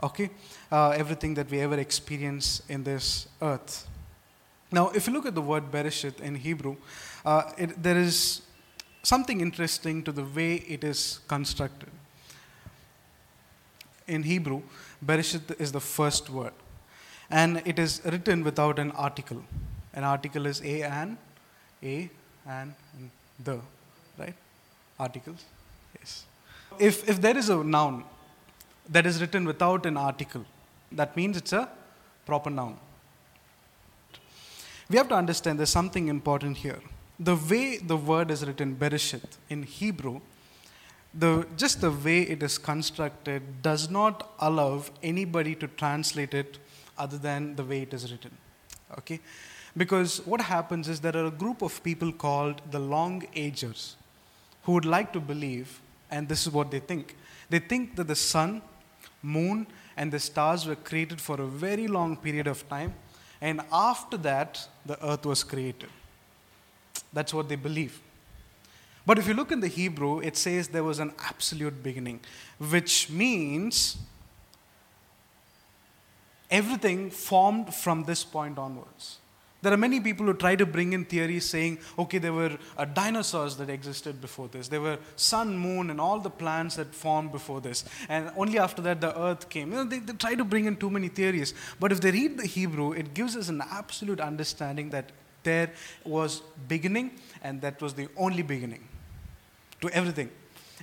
Okay? 0.02 0.28
Uh, 0.70 0.90
everything 0.90 1.32
that 1.36 1.50
we 1.50 1.58
ever 1.60 1.78
experience 1.78 2.60
in 2.68 2.84
this 2.84 3.28
earth. 3.40 3.86
Now, 4.72 4.90
if 4.90 5.06
you 5.06 5.12
look 5.12 5.26
at 5.26 5.34
the 5.34 5.42
word 5.42 5.70
Bereshit 5.70 6.20
in 6.20 6.34
Hebrew, 6.34 6.76
uh, 7.24 7.52
it, 7.56 7.82
there 7.82 7.96
is 7.96 8.42
something 9.02 9.40
interesting 9.40 10.02
to 10.02 10.12
the 10.12 10.24
way 10.24 10.56
it 10.56 10.82
is 10.82 11.20
constructed. 11.28 11.90
In 14.08 14.22
Hebrew, 14.24 14.62
Bereshit 15.04 15.60
is 15.60 15.72
the 15.72 15.80
first 15.80 16.30
word 16.30 16.52
and 17.30 17.62
it 17.64 17.78
is 17.78 18.00
written 18.04 18.44
without 18.44 18.78
an 18.78 18.90
article. 18.92 19.42
An 19.94 20.04
article 20.04 20.46
is 20.46 20.60
a 20.62 20.82
and, 20.82 21.16
a 21.82 22.10
and, 22.46 22.74
and 22.96 23.10
the, 23.44 23.58
right? 24.18 24.34
Articles, 24.98 25.44
yes. 25.98 26.24
If, 26.78 27.08
if 27.08 27.20
there 27.20 27.36
is 27.36 27.48
a 27.48 27.62
noun 27.62 28.04
that 28.88 29.06
is 29.06 29.20
written 29.20 29.44
without 29.44 29.86
an 29.86 29.96
article, 29.96 30.44
that 30.92 31.16
means 31.16 31.36
it's 31.36 31.52
a 31.52 31.68
proper 32.24 32.50
noun. 32.50 32.78
We 34.88 34.96
have 34.98 35.08
to 35.08 35.16
understand 35.16 35.58
there's 35.58 35.70
something 35.70 36.08
important 36.08 36.58
here. 36.58 36.80
The 37.18 37.34
way 37.34 37.78
the 37.78 37.96
word 37.96 38.30
is 38.30 38.46
written, 38.46 38.76
Bereshit, 38.76 39.36
in 39.48 39.64
Hebrew, 39.64 40.20
the, 41.12 41.46
just 41.56 41.80
the 41.80 41.90
way 41.90 42.22
it 42.22 42.42
is 42.42 42.58
constructed 42.58 43.62
does 43.62 43.90
not 43.90 44.30
allow 44.38 44.84
anybody 45.02 45.54
to 45.56 45.66
translate 45.66 46.34
it 46.34 46.58
other 46.98 47.18
than 47.18 47.56
the 47.56 47.64
way 47.64 47.82
it 47.82 47.94
is 47.94 48.12
written. 48.12 48.36
Okay? 48.98 49.20
Because 49.76 50.24
what 50.26 50.40
happens 50.40 50.88
is 50.88 51.00
there 51.00 51.16
are 51.16 51.26
a 51.26 51.30
group 51.30 51.62
of 51.62 51.82
people 51.82 52.12
called 52.12 52.60
the 52.70 52.78
long 52.78 53.24
agers 53.34 53.96
who 54.62 54.72
would 54.72 54.84
like 54.84 55.12
to 55.12 55.20
believe, 55.20 55.80
and 56.10 56.28
this 56.28 56.46
is 56.46 56.52
what 56.52 56.70
they 56.70 56.80
think. 56.80 57.16
They 57.50 57.58
think 57.58 57.96
that 57.96 58.08
the 58.08 58.16
sun, 58.16 58.62
moon, 59.22 59.66
and 59.96 60.12
the 60.12 60.20
stars 60.20 60.66
were 60.66 60.76
created 60.76 61.20
for 61.20 61.40
a 61.40 61.46
very 61.46 61.88
long 61.88 62.16
period 62.16 62.46
of 62.46 62.68
time, 62.68 62.94
and 63.40 63.60
after 63.72 64.16
that, 64.18 64.66
the 64.84 65.04
earth 65.04 65.26
was 65.26 65.44
created. 65.44 65.90
That's 67.12 67.32
what 67.34 67.48
they 67.48 67.56
believe. 67.56 68.00
But 69.04 69.18
if 69.18 69.28
you 69.28 69.34
look 69.34 69.52
in 69.52 69.60
the 69.60 69.68
Hebrew, 69.68 70.20
it 70.20 70.36
says 70.36 70.68
there 70.68 70.82
was 70.82 70.98
an 70.98 71.12
absolute 71.20 71.82
beginning, 71.82 72.20
which 72.58 73.08
means 73.08 73.98
everything 76.50 77.10
formed 77.10 77.72
from 77.72 78.04
this 78.04 78.24
point 78.24 78.58
onwards. 78.58 79.18
There 79.66 79.74
are 79.74 79.76
many 79.76 79.98
people 79.98 80.26
who 80.26 80.34
try 80.34 80.54
to 80.54 80.64
bring 80.64 80.92
in 80.92 81.04
theories 81.04 81.44
saying, 81.44 81.78
okay, 81.98 82.18
there 82.18 82.32
were 82.32 82.56
uh, 82.78 82.84
dinosaurs 82.84 83.56
that 83.56 83.68
existed 83.68 84.20
before 84.20 84.46
this. 84.46 84.68
There 84.68 84.80
were 84.80 84.96
sun, 85.16 85.58
moon, 85.58 85.90
and 85.90 86.00
all 86.00 86.20
the 86.20 86.30
plants 86.30 86.76
that 86.76 86.94
formed 86.94 87.32
before 87.32 87.60
this. 87.60 87.84
And 88.08 88.30
only 88.36 88.60
after 88.60 88.80
that, 88.82 89.00
the 89.00 89.20
earth 89.20 89.48
came. 89.48 89.72
You 89.72 89.78
know, 89.78 89.84
they, 89.84 89.98
they 89.98 90.12
try 90.12 90.36
to 90.36 90.44
bring 90.44 90.66
in 90.66 90.76
too 90.76 90.88
many 90.88 91.08
theories. 91.08 91.52
But 91.80 91.90
if 91.90 92.00
they 92.00 92.12
read 92.12 92.38
the 92.38 92.46
Hebrew, 92.46 92.92
it 92.92 93.12
gives 93.12 93.36
us 93.36 93.48
an 93.48 93.60
absolute 93.60 94.20
understanding 94.20 94.90
that 94.90 95.10
there 95.42 95.72
was 96.04 96.42
beginning, 96.68 97.18
and 97.42 97.60
that 97.62 97.82
was 97.82 97.94
the 97.94 98.06
only 98.16 98.44
beginning 98.44 98.86
to 99.80 99.90
everything. 99.90 100.30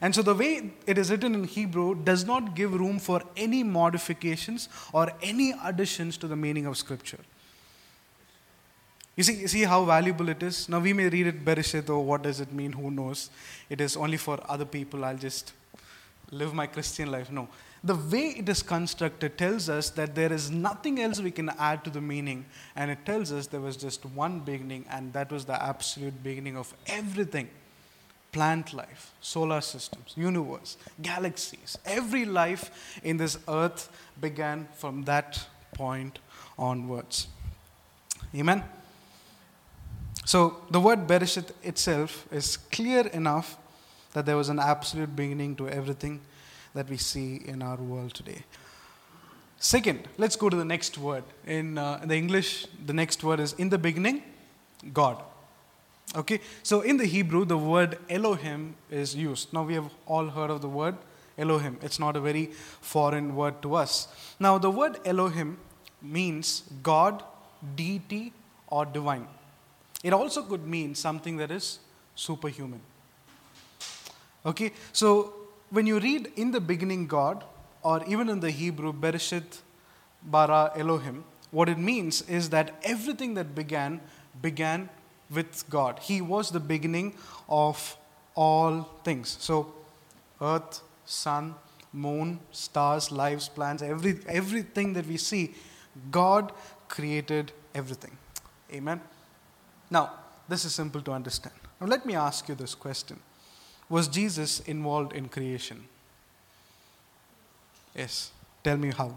And 0.01 0.13
so 0.13 0.21
the 0.21 0.35
way 0.35 0.73
it 0.85 0.97
is 0.97 1.09
written 1.09 1.35
in 1.35 1.45
Hebrew 1.45 1.95
does 1.95 2.25
not 2.25 2.53
give 2.53 2.73
room 2.73 2.99
for 2.99 3.21
any 3.37 3.63
modifications 3.63 4.67
or 4.91 5.09
any 5.21 5.55
additions 5.63 6.17
to 6.17 6.27
the 6.27 6.35
meaning 6.35 6.65
of 6.65 6.75
Scripture. 6.75 7.19
You 9.15 9.23
see, 9.23 9.45
see 9.47 9.63
how 9.63 9.85
valuable 9.85 10.29
it 10.29 10.41
is? 10.41 10.67
Now 10.67 10.79
we 10.79 10.91
may 10.93 11.07
read 11.07 11.27
it 11.27 11.45
Bereshit 11.45 11.89
or 11.89 12.03
what 12.03 12.23
does 12.23 12.39
it 12.39 12.51
mean, 12.51 12.71
who 12.71 12.89
knows? 12.89 13.29
It 13.69 13.79
is 13.79 13.95
only 13.95 14.17
for 14.17 14.39
other 14.49 14.65
people, 14.65 15.05
I'll 15.05 15.17
just 15.17 15.53
live 16.31 16.53
my 16.53 16.65
Christian 16.65 17.11
life. 17.11 17.31
No. 17.31 17.47
The 17.83 17.95
way 17.95 18.35
it 18.37 18.49
is 18.49 18.63
constructed 18.63 19.37
tells 19.37 19.69
us 19.69 19.89
that 19.91 20.15
there 20.15 20.31
is 20.31 20.49
nothing 20.49 21.01
else 21.01 21.19
we 21.19 21.31
can 21.31 21.49
add 21.59 21.83
to 21.83 21.89
the 21.89 22.01
meaning, 22.01 22.45
and 22.75 22.89
it 22.89 23.05
tells 23.05 23.31
us 23.31 23.47
there 23.47 23.59
was 23.59 23.75
just 23.75 24.05
one 24.05 24.39
beginning, 24.39 24.85
and 24.89 25.11
that 25.13 25.31
was 25.31 25.45
the 25.45 25.61
absolute 25.61 26.23
beginning 26.23 26.55
of 26.57 26.73
everything 26.87 27.49
plant 28.31 28.73
life, 28.73 29.11
solar 29.21 29.61
systems, 29.61 30.13
universe, 30.15 30.77
galaxies. 31.01 31.77
Every 31.85 32.25
life 32.25 32.99
in 33.03 33.17
this 33.17 33.37
earth 33.47 33.89
began 34.19 34.67
from 34.75 35.03
that 35.03 35.45
point 35.73 36.17
onwards. 36.57 37.27
Amen? 38.35 38.63
So 40.25 40.61
the 40.71 40.79
word 40.79 41.07
Bereshit 41.07 41.51
itself 41.63 42.25
is 42.31 42.57
clear 42.57 43.07
enough 43.07 43.57
that 44.13 44.25
there 44.25 44.37
was 44.37 44.49
an 44.49 44.59
absolute 44.59 45.15
beginning 45.15 45.55
to 45.57 45.67
everything 45.67 46.21
that 46.73 46.89
we 46.89 46.97
see 46.97 47.41
in 47.45 47.61
our 47.61 47.77
world 47.77 48.13
today. 48.13 48.43
Second, 49.57 50.07
let's 50.17 50.35
go 50.35 50.49
to 50.49 50.57
the 50.57 50.65
next 50.65 50.97
word. 50.97 51.23
In, 51.45 51.77
uh, 51.77 51.99
in 52.01 52.09
the 52.09 52.15
English, 52.15 52.67
the 52.85 52.93
next 52.93 53.23
word 53.23 53.39
is 53.39 53.53
in 53.53 53.69
the 53.69 53.77
beginning, 53.77 54.23
God. 54.93 55.21
Okay, 56.15 56.41
so 56.63 56.81
in 56.81 56.97
the 56.97 57.05
Hebrew, 57.05 57.45
the 57.45 57.57
word 57.57 57.97
Elohim 58.09 58.75
is 58.91 59.15
used. 59.15 59.53
Now 59.53 59.63
we 59.63 59.73
have 59.73 59.89
all 60.05 60.27
heard 60.27 60.49
of 60.49 60.61
the 60.61 60.69
word 60.69 60.95
Elohim. 61.37 61.77
It's 61.81 61.99
not 61.99 62.15
a 62.15 62.19
very 62.19 62.47
foreign 62.81 63.35
word 63.35 63.61
to 63.63 63.75
us. 63.75 64.07
Now, 64.39 64.57
the 64.57 64.69
word 64.69 64.99
Elohim 65.05 65.57
means 66.01 66.63
God, 66.83 67.23
deity, 67.75 68.33
or 68.67 68.85
divine. 68.85 69.27
It 70.03 70.13
also 70.13 70.43
could 70.43 70.67
mean 70.67 70.95
something 70.95 71.37
that 71.37 71.49
is 71.49 71.79
superhuman. 72.15 72.81
Okay, 74.45 74.73
so 74.91 75.33
when 75.69 75.87
you 75.87 75.99
read 75.99 76.31
in 76.35 76.51
the 76.51 76.59
beginning 76.59 77.07
God, 77.07 77.43
or 77.81 78.03
even 78.05 78.29
in 78.29 78.39
the 78.39 78.51
Hebrew, 78.51 78.93
Bereshit 78.93 79.61
bara 80.21 80.71
Elohim, 80.75 81.23
what 81.51 81.69
it 81.69 81.77
means 81.77 82.21
is 82.23 82.49
that 82.49 82.73
everything 82.83 83.35
that 83.35 83.55
began, 83.55 84.01
began 84.41 84.89
with 85.29 85.69
God. 85.69 85.99
He 85.99 86.21
was 86.21 86.51
the 86.51 86.59
beginning 86.59 87.13
of 87.47 87.97
all 88.35 88.89
things. 89.03 89.37
So, 89.39 89.73
earth, 90.41 90.81
sun, 91.05 91.55
moon, 91.91 92.39
stars, 92.51 93.11
lives, 93.11 93.47
plants, 93.47 93.83
every, 93.83 94.19
everything 94.27 94.93
that 94.93 95.05
we 95.05 95.17
see, 95.17 95.53
God 96.11 96.51
created 96.87 97.51
everything. 97.73 98.17
Amen. 98.71 98.99
Now, 99.93 100.09
this 100.49 100.65
is 100.65 100.73
simple 100.73 101.01
to 101.01 101.11
understand. 101.11 101.53
Now, 101.79 101.85
let 101.85 102.03
me 102.03 102.15
ask 102.15 102.49
you 102.49 102.55
this 102.55 102.73
question 102.73 103.19
Was 103.89 104.07
Jesus 104.07 104.59
involved 104.61 105.13
in 105.13 105.29
creation? 105.29 105.83
Yes. 107.95 108.31
Tell 108.63 108.77
me 108.77 108.91
how. 108.91 109.15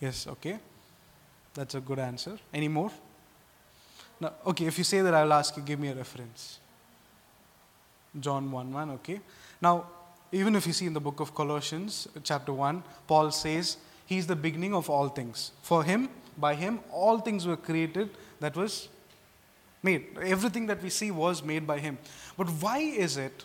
Yes, 0.00 0.26
okay. 0.28 0.58
That's 1.54 1.74
a 1.74 1.80
good 1.80 1.98
answer. 1.98 2.38
Any 2.52 2.68
more? 2.68 2.90
Now, 4.20 4.32
okay, 4.46 4.66
if 4.66 4.76
you 4.76 4.84
say 4.84 5.00
that, 5.00 5.14
I'll 5.14 5.32
ask 5.32 5.56
you, 5.56 5.62
give 5.62 5.80
me 5.80 5.88
a 5.88 5.94
reference. 5.94 6.58
John 8.20 8.50
1 8.50 8.72
1, 8.72 8.90
okay. 8.90 9.20
Now, 9.62 9.86
even 10.32 10.54
if 10.54 10.66
you 10.66 10.72
see 10.72 10.86
in 10.86 10.92
the 10.92 11.00
book 11.00 11.20
of 11.20 11.34
Colossians, 11.34 12.08
chapter 12.22 12.52
1, 12.52 12.82
Paul 13.06 13.30
says, 13.30 13.78
He's 14.06 14.26
the 14.26 14.36
beginning 14.36 14.74
of 14.74 14.88
all 14.88 15.08
things. 15.08 15.52
For 15.62 15.84
Him, 15.84 16.08
by 16.36 16.54
Him, 16.54 16.80
all 16.92 17.18
things 17.18 17.46
were 17.46 17.56
created 17.56 18.10
that 18.40 18.56
was 18.56 18.88
made. 19.82 20.06
Everything 20.22 20.66
that 20.66 20.82
we 20.82 20.90
see 20.90 21.10
was 21.10 21.42
made 21.42 21.66
by 21.66 21.78
Him. 21.78 21.98
But 22.36 22.48
why 22.48 22.78
is 22.78 23.16
it 23.16 23.44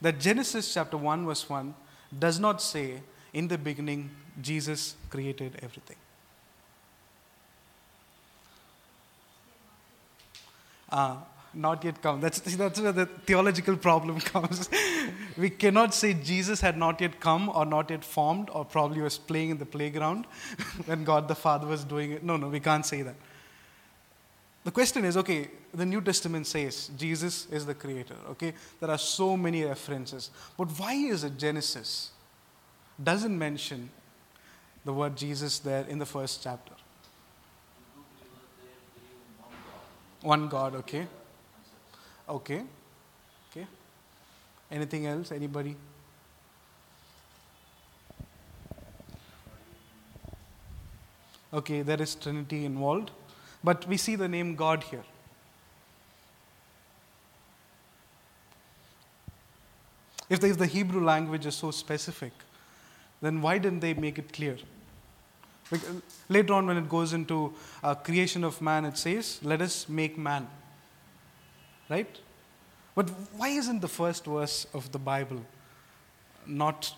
that 0.00 0.18
Genesis 0.18 0.72
chapter 0.72 0.96
1, 0.96 1.26
verse 1.26 1.48
1 1.48 1.74
does 2.18 2.38
not 2.38 2.62
say, 2.62 3.00
In 3.32 3.48
the 3.48 3.58
beginning, 3.58 4.10
Jesus 4.40 4.96
created 5.10 5.58
everything? 5.62 5.96
Ah, 10.90 11.18
not 11.54 11.84
yet 11.84 12.02
come. 12.02 12.20
That's, 12.20 12.40
that's 12.40 12.80
where 12.80 12.92
the 12.92 13.06
theological 13.06 13.76
problem 13.76 14.20
comes. 14.34 14.68
we 15.36 15.50
cannot 15.50 15.94
say 15.94 16.14
Jesus 16.14 16.60
had 16.60 16.76
not 16.76 17.00
yet 17.00 17.20
come 17.20 17.48
or 17.48 17.64
not 17.64 17.90
yet 17.90 18.04
formed 18.04 18.50
or 18.50 18.64
probably 18.64 19.00
was 19.00 19.18
playing 19.18 19.50
in 19.50 19.58
the 19.58 19.66
playground 19.66 20.26
when 20.86 21.04
God 21.04 21.28
the 21.28 21.34
Father 21.34 21.66
was 21.66 21.84
doing 21.84 22.12
it. 22.12 22.22
No, 22.22 22.36
no, 22.36 22.48
we 22.48 22.60
can't 22.60 22.84
say 22.84 23.02
that. 23.02 23.14
The 24.64 24.70
question 24.70 25.04
is 25.04 25.16
okay, 25.16 25.48
the 25.72 25.86
New 25.86 26.00
Testament 26.00 26.46
says 26.46 26.90
Jesus 26.98 27.46
is 27.50 27.64
the 27.64 27.74
creator, 27.74 28.16
okay? 28.30 28.52
There 28.80 28.90
are 28.90 28.98
so 28.98 29.36
many 29.36 29.64
references. 29.64 30.30
But 30.56 30.68
why 30.78 30.94
is 30.94 31.24
it 31.24 31.38
Genesis 31.38 32.10
doesn't 33.02 33.38
mention 33.38 33.88
the 34.84 34.92
word 34.92 35.16
Jesus 35.16 35.58
there 35.60 35.86
in 35.88 35.98
the 35.98 36.06
first 36.06 36.42
chapter? 36.42 36.74
One 40.20 40.48
God, 40.48 40.74
okay. 40.74 41.06
Okay. 42.28 42.62
Okay. 43.50 43.66
Anything 44.70 45.06
else? 45.06 45.32
Anybody? 45.32 45.76
Okay, 51.52 51.82
there 51.82 52.00
is 52.00 52.14
Trinity 52.14 52.64
involved. 52.64 53.10
But 53.64 53.86
we 53.88 53.96
see 53.96 54.16
the 54.16 54.28
name 54.28 54.54
God 54.54 54.82
here. 54.84 55.04
If 60.28 60.40
the, 60.40 60.66
Hebrew 60.66 61.02
language 61.02 61.46
is 61.46 61.54
so 61.54 61.70
specific, 61.70 62.32
then 63.22 63.40
why 63.40 63.56
didn't 63.56 63.80
they 63.80 63.94
make 63.94 64.18
it 64.18 64.30
clear? 64.30 64.58
Later 66.28 66.52
on, 66.52 66.66
when 66.66 66.76
it 66.76 66.88
goes 66.88 67.14
into 67.14 67.54
uh, 67.82 67.94
creation 67.94 68.44
of 68.44 68.60
man, 68.60 68.84
it 68.84 68.98
says, 68.98 69.40
Let 69.42 69.62
us 69.62 69.88
make 69.88 70.18
man. 70.18 70.48
Right? 71.88 72.18
But 72.98 73.10
why 73.36 73.50
isn't 73.50 73.80
the 73.80 73.86
first 73.86 74.24
verse 74.24 74.66
of 74.74 74.90
the 74.90 74.98
Bible 74.98 75.40
not 76.44 76.92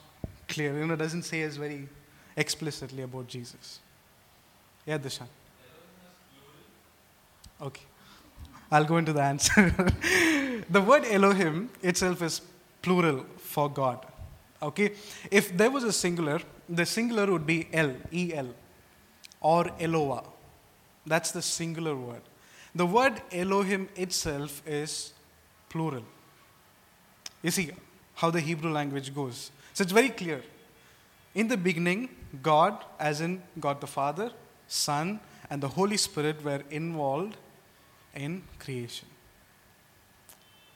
clear? 0.49 0.79
You 0.79 0.87
know, 0.87 0.95
it 0.95 0.97
doesn't 0.97 1.25
say 1.25 1.43
as 1.43 1.59
very 1.59 1.91
explicitly 2.39 3.03
about 3.03 3.27
Jesus. 3.27 3.81
Yeah, 4.87 4.97
Dishan. 4.97 5.27
Okay. 7.61 7.83
I'll 8.73 8.87
go 8.87 8.97
into 8.97 9.13
the 9.13 9.21
answer. 9.21 9.75
the 10.71 10.81
word 10.81 11.05
Elohim 11.05 11.69
itself 11.83 12.23
is 12.23 12.41
plural 12.81 13.27
for 13.37 13.69
God. 13.69 14.07
Okay? 14.63 14.93
If 15.31 15.55
there 15.55 15.71
was 15.71 15.85
a 15.85 15.93
singular, 15.93 16.41
the 16.67 16.87
singular 16.87 17.31
would 17.31 17.47
be 17.47 17.69
El, 17.75 17.95
E 18.11 18.33
L, 18.33 18.55
or 19.43 19.65
Eloah. 19.79 20.25
That's 21.05 21.31
the 21.31 21.43
singular 21.43 21.95
word. 21.95 22.23
The 22.75 22.87
word 22.87 23.21
Elohim 23.31 23.91
itself 23.97 24.67
is 24.67 25.13
plural. 25.71 26.05
You 27.43 27.51
see 27.51 27.71
how 28.17 28.31
the 28.31 28.41
Hebrew 28.41 28.71
language 28.71 29.15
goes. 29.15 29.51
So 29.73 29.83
it's 29.83 29.93
very 29.93 30.11
clear. 30.11 30.43
In 31.35 31.49
the 31.49 31.57
beginning, 31.57 32.11
God, 32.43 32.85
as 32.99 33.23
in 33.23 33.43
God 33.59 33.81
the 33.81 33.87
Father, 33.87 34.31
Son, 34.69 35.21
and 35.49 35.63
the 35.63 35.69
Holy 35.69 35.97
Spirit, 35.97 36.45
were 36.45 36.63
involved 36.71 37.37
in 38.15 38.43
creation. 38.59 39.09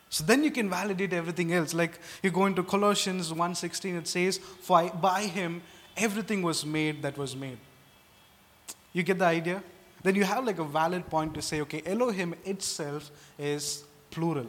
So 0.08 0.24
then 0.24 0.44
you 0.44 0.52
can 0.52 0.70
validate 0.70 1.12
everything 1.12 1.52
else. 1.52 1.74
Like 1.74 1.98
you 2.22 2.30
go 2.30 2.46
into 2.46 2.62
Colossians 2.62 3.32
1:16, 3.32 3.98
it 3.98 4.08
says, 4.08 4.38
For 4.38 4.88
by 4.90 5.22
him 5.22 5.60
everything 5.96 6.42
was 6.42 6.64
made 6.64 7.02
that 7.02 7.18
was 7.18 7.34
made. 7.36 7.58
You 8.92 9.02
get 9.02 9.18
the 9.18 9.26
idea? 9.26 9.62
Then 10.04 10.14
you 10.14 10.24
have 10.24 10.44
like 10.44 10.58
a 10.58 10.64
valid 10.64 11.08
point 11.08 11.34
to 11.34 11.42
say, 11.42 11.60
okay, 11.62 11.82
Elohim 11.84 12.34
itself 12.44 13.10
is 13.38 13.84
plural. 14.10 14.46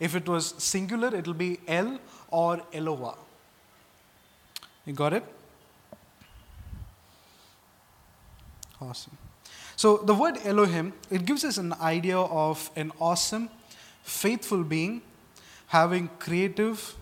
If 0.00 0.16
it 0.16 0.28
was 0.28 0.54
singular, 0.58 1.14
it'll 1.14 1.34
be 1.34 1.60
El 1.68 2.00
or 2.28 2.62
Eloah. 2.72 3.16
You 4.86 4.94
got 4.94 5.12
it? 5.12 5.24
Awesome. 8.80 9.16
So 9.76 9.98
the 9.98 10.14
word 10.14 10.38
Elohim, 10.44 10.94
it 11.10 11.26
gives 11.26 11.44
us 11.44 11.58
an 11.58 11.74
idea 11.74 12.18
of 12.18 12.70
an 12.76 12.92
awesome, 12.98 13.50
faithful 14.02 14.64
being 14.64 15.02
having 15.70 16.08
creative 16.18 16.96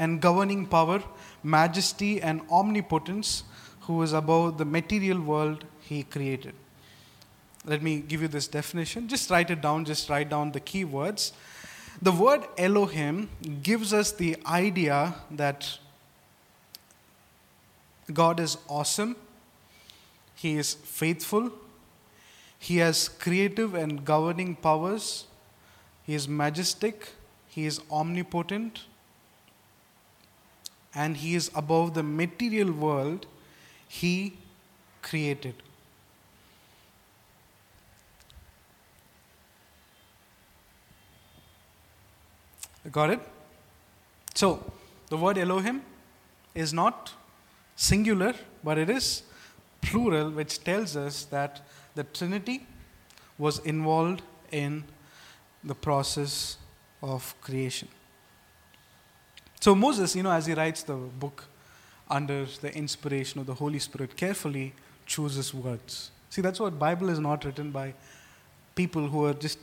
and 0.00 0.20
governing 0.20 0.66
power, 0.66 1.00
majesty, 1.44 2.20
and 2.20 2.40
omnipotence, 2.50 3.44
who 3.82 4.02
is 4.02 4.12
above 4.12 4.58
the 4.58 4.64
material 4.64 5.20
world 5.20 5.64
he 5.80 6.02
created. 6.02 6.54
Let 7.66 7.82
me 7.82 8.00
give 8.00 8.20
you 8.20 8.28
this 8.28 8.46
definition. 8.46 9.08
Just 9.08 9.30
write 9.30 9.50
it 9.50 9.62
down, 9.62 9.84
just 9.84 10.10
write 10.10 10.28
down 10.28 10.52
the 10.52 10.60
key 10.60 10.84
words. 10.84 11.32
The 12.02 12.12
word 12.12 12.42
Elohim 12.58 13.30
gives 13.62 13.92
us 13.92 14.12
the 14.12 14.36
idea 14.46 15.14
that 15.30 15.78
God 18.12 18.38
is 18.40 18.58
awesome, 18.68 19.16
He 20.34 20.56
is 20.56 20.74
faithful, 20.74 21.50
He 22.58 22.78
has 22.78 23.08
creative 23.08 23.74
and 23.74 24.04
governing 24.04 24.56
powers, 24.56 25.24
He 26.02 26.14
is 26.14 26.28
majestic, 26.28 27.08
He 27.48 27.64
is 27.64 27.80
omnipotent, 27.90 28.82
and 30.94 31.16
He 31.16 31.34
is 31.34 31.50
above 31.54 31.94
the 31.94 32.02
material 32.02 32.72
world 32.72 33.26
He 33.88 34.36
created. 35.00 35.54
Got 42.90 43.10
it? 43.10 43.20
So, 44.34 44.72
the 45.08 45.16
word 45.16 45.38
Elohim 45.38 45.82
is 46.54 46.72
not 46.72 47.12
singular, 47.76 48.34
but 48.62 48.78
it 48.78 48.90
is 48.90 49.22
plural, 49.80 50.30
which 50.30 50.62
tells 50.62 50.96
us 50.96 51.24
that 51.26 51.60
the 51.94 52.04
Trinity 52.04 52.66
was 53.38 53.58
involved 53.60 54.22
in 54.50 54.84
the 55.62 55.74
process 55.74 56.56
of 57.02 57.34
creation. 57.40 57.88
So, 59.60 59.74
Moses, 59.74 60.14
you 60.14 60.22
know, 60.22 60.32
as 60.32 60.46
he 60.46 60.54
writes 60.54 60.82
the 60.82 60.94
book 60.94 61.44
under 62.10 62.44
the 62.60 62.74
inspiration 62.76 63.40
of 63.40 63.46
the 63.46 63.54
Holy 63.54 63.78
Spirit, 63.78 64.16
carefully 64.16 64.74
chooses 65.06 65.54
words. 65.54 66.10
See, 66.30 66.42
that's 66.42 66.60
what 66.60 66.78
Bible 66.78 67.08
is 67.08 67.18
not 67.18 67.44
written 67.44 67.70
by 67.70 67.94
people 68.74 69.08
who 69.08 69.24
are 69.24 69.34
just 69.34 69.58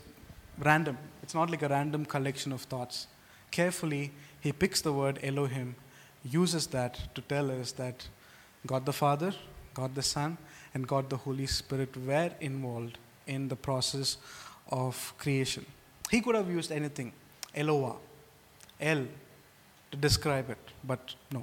random. 0.57 0.97
It's 1.21 1.35
not 1.35 1.49
like 1.49 1.61
a 1.61 1.67
random 1.67 2.05
collection 2.05 2.51
of 2.51 2.61
thoughts. 2.61 3.07
Carefully, 3.51 4.11
he 4.39 4.51
picks 4.51 4.81
the 4.81 4.93
word 4.93 5.19
Elohim, 5.21 5.75
uses 6.23 6.67
that 6.67 6.99
to 7.15 7.21
tell 7.21 7.51
us 7.51 7.73
that 7.73 8.07
God 8.65 8.85
the 8.85 8.93
Father, 8.93 9.33
God 9.73 9.93
the 9.95 10.01
Son, 10.01 10.37
and 10.73 10.87
God 10.87 11.09
the 11.09 11.17
Holy 11.17 11.45
Spirit 11.45 11.95
were 11.97 12.31
involved 12.39 12.97
in 13.27 13.47
the 13.47 13.55
process 13.55 14.17
of 14.69 15.13
creation. 15.17 15.65
He 16.09 16.21
could 16.21 16.35
have 16.35 16.49
used 16.49 16.71
anything, 16.71 17.11
Eloah, 17.55 17.97
El, 18.79 19.05
to 19.91 19.97
describe 19.97 20.49
it, 20.49 20.59
but 20.83 21.15
no. 21.31 21.41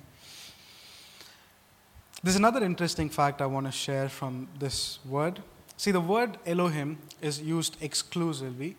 There's 2.23 2.37
another 2.37 2.65
interesting 2.65 3.09
fact 3.11 3.41
I 3.41 3.47
want 3.47 3.67
to 3.67 3.73
share 3.73 4.09
from 4.09 4.49
this 4.59 4.99
word. 5.05 5.41
See, 5.77 5.93
the 5.93 6.01
word 6.01 6.39
Elohim 6.45 6.99
is 7.23 7.41
used 7.41 7.77
exclusively 7.81 8.77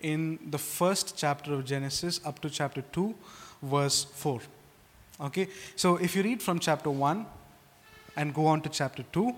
in 0.00 0.38
the 0.50 0.58
first 0.58 1.16
chapter 1.16 1.54
of 1.54 1.64
Genesis 1.64 2.20
up 2.24 2.40
to 2.40 2.50
chapter 2.50 2.82
2, 2.82 3.14
verse 3.62 4.04
4. 4.04 4.40
Okay, 5.20 5.48
so 5.74 5.96
if 5.96 6.14
you 6.14 6.22
read 6.22 6.40
from 6.40 6.58
chapter 6.58 6.90
1 6.90 7.26
and 8.16 8.32
go 8.34 8.46
on 8.46 8.60
to 8.62 8.68
chapter 8.68 9.02
2, 9.12 9.34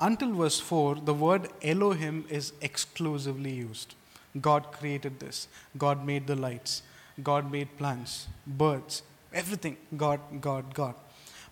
until 0.00 0.32
verse 0.32 0.58
4, 0.58 0.96
the 0.96 1.14
word 1.14 1.48
Elohim 1.62 2.24
is 2.28 2.52
exclusively 2.60 3.52
used. 3.52 3.94
God 4.40 4.72
created 4.72 5.20
this, 5.20 5.48
God 5.76 6.04
made 6.04 6.26
the 6.26 6.36
lights, 6.36 6.82
God 7.22 7.50
made 7.50 7.76
plants, 7.76 8.26
birds, 8.46 9.02
everything. 9.32 9.76
God, 9.96 10.20
God, 10.40 10.74
God. 10.74 10.94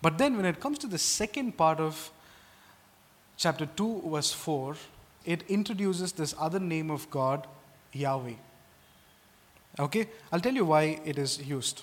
But 0.01 0.19
then 0.19 0.37
when 0.37 0.47
it 0.47 0.61
comes 0.61 0.79
to 0.79 0.87
the 0.87 0.99
second 0.99 1.57
part 1.57 1.81
of 1.81 2.11
chapter 3.37 3.67
2, 3.67 4.03
verse 4.07 4.33
4, 4.33 4.77
it 5.25 5.43
introduces 5.49 6.13
this 6.13 6.35
other 6.39 6.61
name 6.61 6.91
of 6.91 7.11
God, 7.11 7.47
Yahweh. 7.93 8.35
Okay? 9.79 10.09
I'll 10.33 10.41
tell 10.41 10.55
you 10.55 10.65
why 10.65 11.01
it 11.05 11.19
is 11.19 11.41
used. 11.47 11.83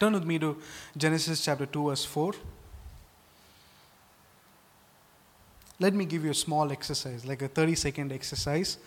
Turn 0.00 0.14
with 0.14 0.24
me 0.24 0.38
to 0.38 0.56
Genesis 0.96 1.44
chapter 1.44 1.66
2, 1.66 1.88
verse 1.88 2.04
4. 2.04 2.32
Let 5.80 5.92
me 5.92 6.04
give 6.04 6.24
you 6.24 6.30
a 6.30 6.34
small 6.34 6.70
exercise, 6.72 7.24
like 7.24 7.42
a 7.42 7.48
30 7.48 7.74
second 7.74 8.12
exercise 8.12 8.78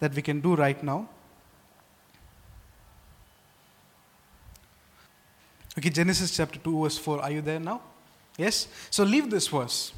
that 0.00 0.14
we 0.14 0.22
can 0.22 0.40
do 0.40 0.54
right 0.54 0.82
now. 0.82 1.08
Okay, 5.78 5.88
Genesis 5.88 6.36
chapter 6.36 6.58
2, 6.58 6.82
verse 6.82 6.98
4. 6.98 7.22
Are 7.22 7.30
you 7.30 7.40
there 7.40 7.60
now? 7.60 7.80
Yes? 8.36 8.68
So 8.90 9.04
leave 9.04 9.30
this 9.30 9.48
verse. 9.48 9.92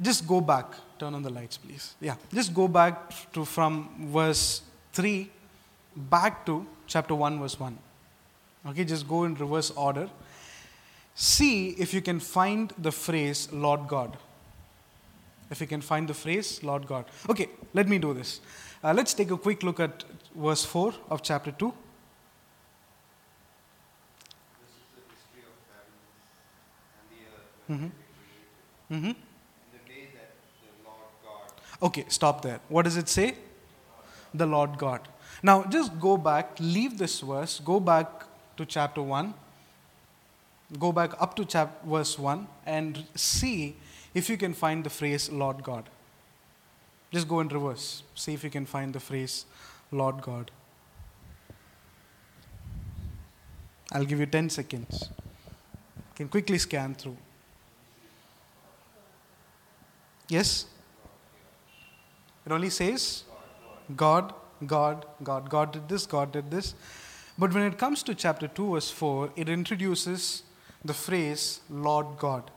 Just 0.00 0.26
go 0.26 0.40
back. 0.40 0.66
Turn 0.98 1.14
on 1.14 1.22
the 1.22 1.30
lights, 1.30 1.56
please. 1.56 1.94
Yeah. 2.00 2.16
Just 2.32 2.52
go 2.52 2.66
back 2.66 3.32
to 3.32 3.44
from 3.44 4.08
verse 4.10 4.62
3 4.92 5.30
back 5.98 6.46
to 6.46 6.66
chapter 6.86 7.14
1, 7.14 7.38
verse 7.40 7.58
1. 7.58 7.78
Okay, 8.68 8.84
just 8.84 9.08
go 9.08 9.24
in 9.24 9.34
reverse 9.34 9.70
order. 9.70 10.08
See 11.14 11.70
if 11.70 11.92
you 11.92 12.00
can 12.00 12.20
find 12.20 12.72
the 12.78 12.92
phrase 12.92 13.48
Lord 13.52 13.88
God. 13.88 14.16
If 15.50 15.60
you 15.60 15.66
can 15.66 15.80
find 15.80 16.08
the 16.08 16.14
phrase 16.14 16.62
Lord 16.62 16.86
God. 16.86 17.06
Okay, 17.28 17.48
let 17.74 17.88
me 17.88 17.98
do 17.98 18.14
this. 18.14 18.40
Uh, 18.84 18.92
let's 18.92 19.14
take 19.14 19.30
a 19.30 19.36
quick 19.36 19.62
look 19.62 19.80
at 19.80 20.04
verse 20.36 20.64
4 20.64 20.94
of 21.10 21.22
chapter 21.22 21.50
2. 21.50 21.72
This 24.60 24.70
is 24.70 24.82
the 24.94 25.02
history 25.12 25.42
of 25.42 25.56
heaven 25.72 25.98
and 27.00 27.06
the 27.10 27.22
earth 27.34 27.48
when 27.66 27.78
Mhm. 27.78 27.90
they 28.88 28.96
were 28.96 29.00
created. 29.00 29.02
hmm 29.02 29.06
In 29.06 29.16
the 29.72 29.82
day 29.92 30.08
that 30.14 30.30
the 30.62 30.88
Lord 30.88 31.10
God 31.24 31.52
Okay, 31.82 32.04
stop 32.08 32.42
there. 32.42 32.60
What 32.68 32.84
does 32.84 32.96
it 32.96 33.08
say? 33.08 33.34
The 34.34 34.46
Lord 34.46 34.78
God. 34.78 35.00
Now, 35.42 35.64
just 35.64 35.98
go 36.00 36.16
back, 36.16 36.56
leave 36.58 36.98
this 36.98 37.20
verse, 37.20 37.60
go 37.60 37.78
back 37.78 38.24
to 38.56 38.66
chapter 38.66 39.02
1, 39.02 39.34
go 40.78 40.90
back 40.92 41.20
up 41.22 41.36
to 41.36 41.44
chap- 41.44 41.84
verse 41.84 42.18
1, 42.18 42.48
and 42.66 43.04
see 43.14 43.76
if 44.14 44.28
you 44.28 44.36
can 44.36 44.52
find 44.52 44.82
the 44.82 44.90
phrase 44.90 45.30
Lord 45.30 45.62
God. 45.62 45.88
Just 47.12 47.28
go 47.28 47.40
in 47.40 47.48
reverse. 47.48 48.02
See 48.14 48.34
if 48.34 48.44
you 48.44 48.50
can 48.50 48.66
find 48.66 48.92
the 48.92 49.00
phrase 49.00 49.46
Lord 49.90 50.20
God. 50.20 50.50
I'll 53.92 54.04
give 54.04 54.20
you 54.20 54.26
10 54.26 54.50
seconds. 54.50 55.08
You 55.96 56.14
can 56.14 56.28
quickly 56.28 56.58
scan 56.58 56.94
through. 56.94 57.16
Yes? 60.28 60.66
It 62.44 62.52
only 62.52 62.70
says 62.70 63.24
God, 63.96 64.34
God, 64.66 65.06
God. 65.22 65.48
God 65.48 65.72
did 65.72 65.88
this, 65.88 66.06
God 66.06 66.32
did 66.32 66.50
this. 66.50 66.74
But 67.38 67.54
when 67.54 67.64
it 67.64 67.78
comes 67.78 68.02
to 68.04 68.14
chapter 68.14 68.48
2, 68.48 68.72
verse 68.72 68.90
4, 68.90 69.30
it 69.36 69.48
introduces 69.48 70.42
the 70.84 70.94
phrase 70.94 71.60
Lord 71.70 72.06
God. 72.18 72.50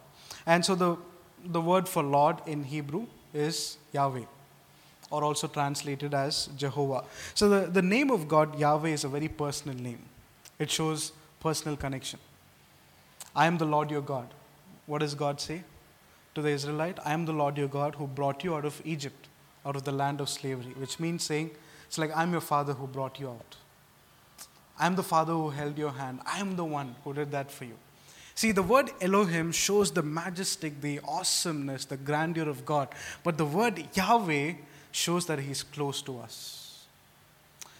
And 0.46 0.66
so 0.66 0.76
the, 0.76 0.98
the 1.46 1.62
word 1.62 1.88
for 1.88 2.02
Lord 2.02 2.38
in 2.48 2.64
Hebrew 2.64 3.06
is 3.34 3.78
Yahweh, 3.94 4.26
or 5.12 5.24
also 5.24 5.48
translated 5.48 6.14
as 6.14 6.48
Jehovah. 6.58 7.04
So 7.36 7.48
the, 7.50 7.68
the 7.68 7.82
name 7.82 8.10
of 8.10 8.28
God, 8.28 8.58
Yahweh, 8.58 8.90
is 8.90 9.04
a 9.04 9.10
very 9.10 9.28
personal 9.28 9.78
name. 9.78 10.00
It 10.58 10.72
shows 10.72 11.12
personal 11.40 11.78
connection. 11.78 12.20
I 13.36 13.46
am 13.46 13.58
the 13.58 13.66
Lord 13.66 13.92
your 13.92 14.02
God. 14.02 14.28
What 14.88 15.00
does 15.00 15.16
God 15.16 15.40
say 15.40 15.64
to 16.36 16.42
the 16.42 16.50
Israelite? 16.50 17.00
I 17.06 17.14
am 17.14 17.26
the 17.26 17.34
Lord 17.34 17.58
your 17.58 17.68
God 17.68 17.96
who 17.96 18.08
brought 18.08 18.44
you 18.44 18.56
out 18.56 18.66
of 18.66 18.82
Egypt, 18.84 19.28
out 19.66 19.76
of 19.76 19.84
the 19.84 19.92
land 19.92 20.22
of 20.22 20.30
slavery, 20.30 20.74
which 20.76 21.00
means 21.00 21.24
saying, 21.24 21.52
it's 21.92 21.98
like 21.98 22.16
I'm 22.16 22.32
your 22.32 22.40
father 22.40 22.72
who 22.72 22.88
brought 22.88 23.20
you 23.20 23.28
out. 23.28 23.58
I'm 24.80 24.96
the 24.96 25.04
father 25.04 25.34
who 25.34 25.50
held 25.50 25.78
your 25.78 25.92
hand. 25.92 26.22
I 26.26 26.40
am 26.40 26.56
the 26.56 26.64
one 26.64 26.96
who 27.04 27.12
did 27.12 27.32
that 27.32 27.52
for 27.52 27.66
you. 27.66 27.74
See, 28.34 28.54
the 28.54 28.64
word 28.64 28.92
Elohim 29.02 29.52
shows 29.52 29.92
the 29.92 30.02
majestic, 30.02 30.80
the 30.80 31.02
awesomeness, 31.06 31.84
the 31.84 31.98
grandeur 31.98 32.48
of 32.48 32.64
God. 32.66 32.88
But 33.26 33.38
the 33.38 33.44
word 33.44 33.84
Yahweh 33.94 34.54
shows 34.94 35.26
that 35.26 35.40
He's 35.40 35.64
close 35.64 36.02
to 36.04 36.18
us. 36.20 36.86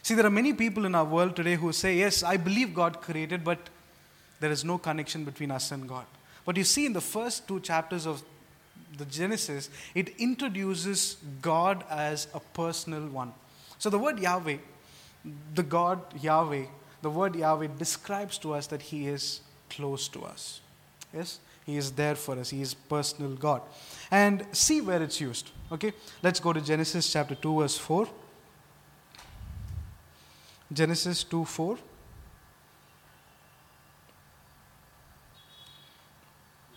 See, 0.02 0.14
there 0.14 0.26
are 0.26 0.36
many 0.42 0.52
people 0.52 0.84
in 0.84 0.94
our 0.94 1.06
world 1.06 1.34
today 1.34 1.56
who 1.56 1.72
say, 1.72 1.96
Yes, 1.96 2.22
I 2.22 2.36
believe 2.36 2.74
God 2.74 3.00
created, 3.00 3.42
but 3.42 3.70
there 4.40 4.50
is 4.50 4.62
no 4.62 4.76
connection 4.76 5.24
between 5.24 5.50
us 5.50 5.72
and 5.72 5.88
God. 5.88 6.04
But 6.44 6.58
you 6.58 6.64
see, 6.64 6.84
in 6.84 6.92
the 6.92 7.00
first 7.00 7.48
two 7.48 7.60
chapters 7.60 8.04
of 8.04 8.22
the 8.98 9.06
Genesis, 9.06 9.70
it 9.94 10.10
introduces 10.18 11.16
God 11.40 11.82
as 11.88 12.26
a 12.34 12.40
personal 12.40 13.06
one. 13.08 13.32
So 13.82 13.90
the 13.90 13.98
word 13.98 14.20
Yahweh, 14.20 14.58
the 15.56 15.62
God 15.64 16.00
Yahweh, 16.22 16.66
the 17.02 17.10
word 17.10 17.34
Yahweh 17.34 17.66
describes 17.76 18.38
to 18.38 18.54
us 18.54 18.68
that 18.68 18.80
He 18.80 19.08
is 19.08 19.40
close 19.68 20.06
to 20.10 20.22
us. 20.22 20.60
Yes? 21.12 21.40
He 21.66 21.76
is 21.76 21.90
there 21.90 22.14
for 22.14 22.38
us. 22.38 22.50
He 22.50 22.62
is 22.62 22.74
personal 22.74 23.32
God. 23.32 23.62
And 24.08 24.46
see 24.52 24.80
where 24.80 25.02
it's 25.02 25.20
used. 25.20 25.50
Okay? 25.72 25.92
Let's 26.22 26.38
go 26.38 26.52
to 26.52 26.60
Genesis 26.60 27.12
chapter 27.12 27.34
2, 27.34 27.58
verse 27.58 27.76
4. 27.76 28.08
Genesis 30.72 31.24
2 31.24 31.44
4. 31.44 31.74
This 31.74 31.82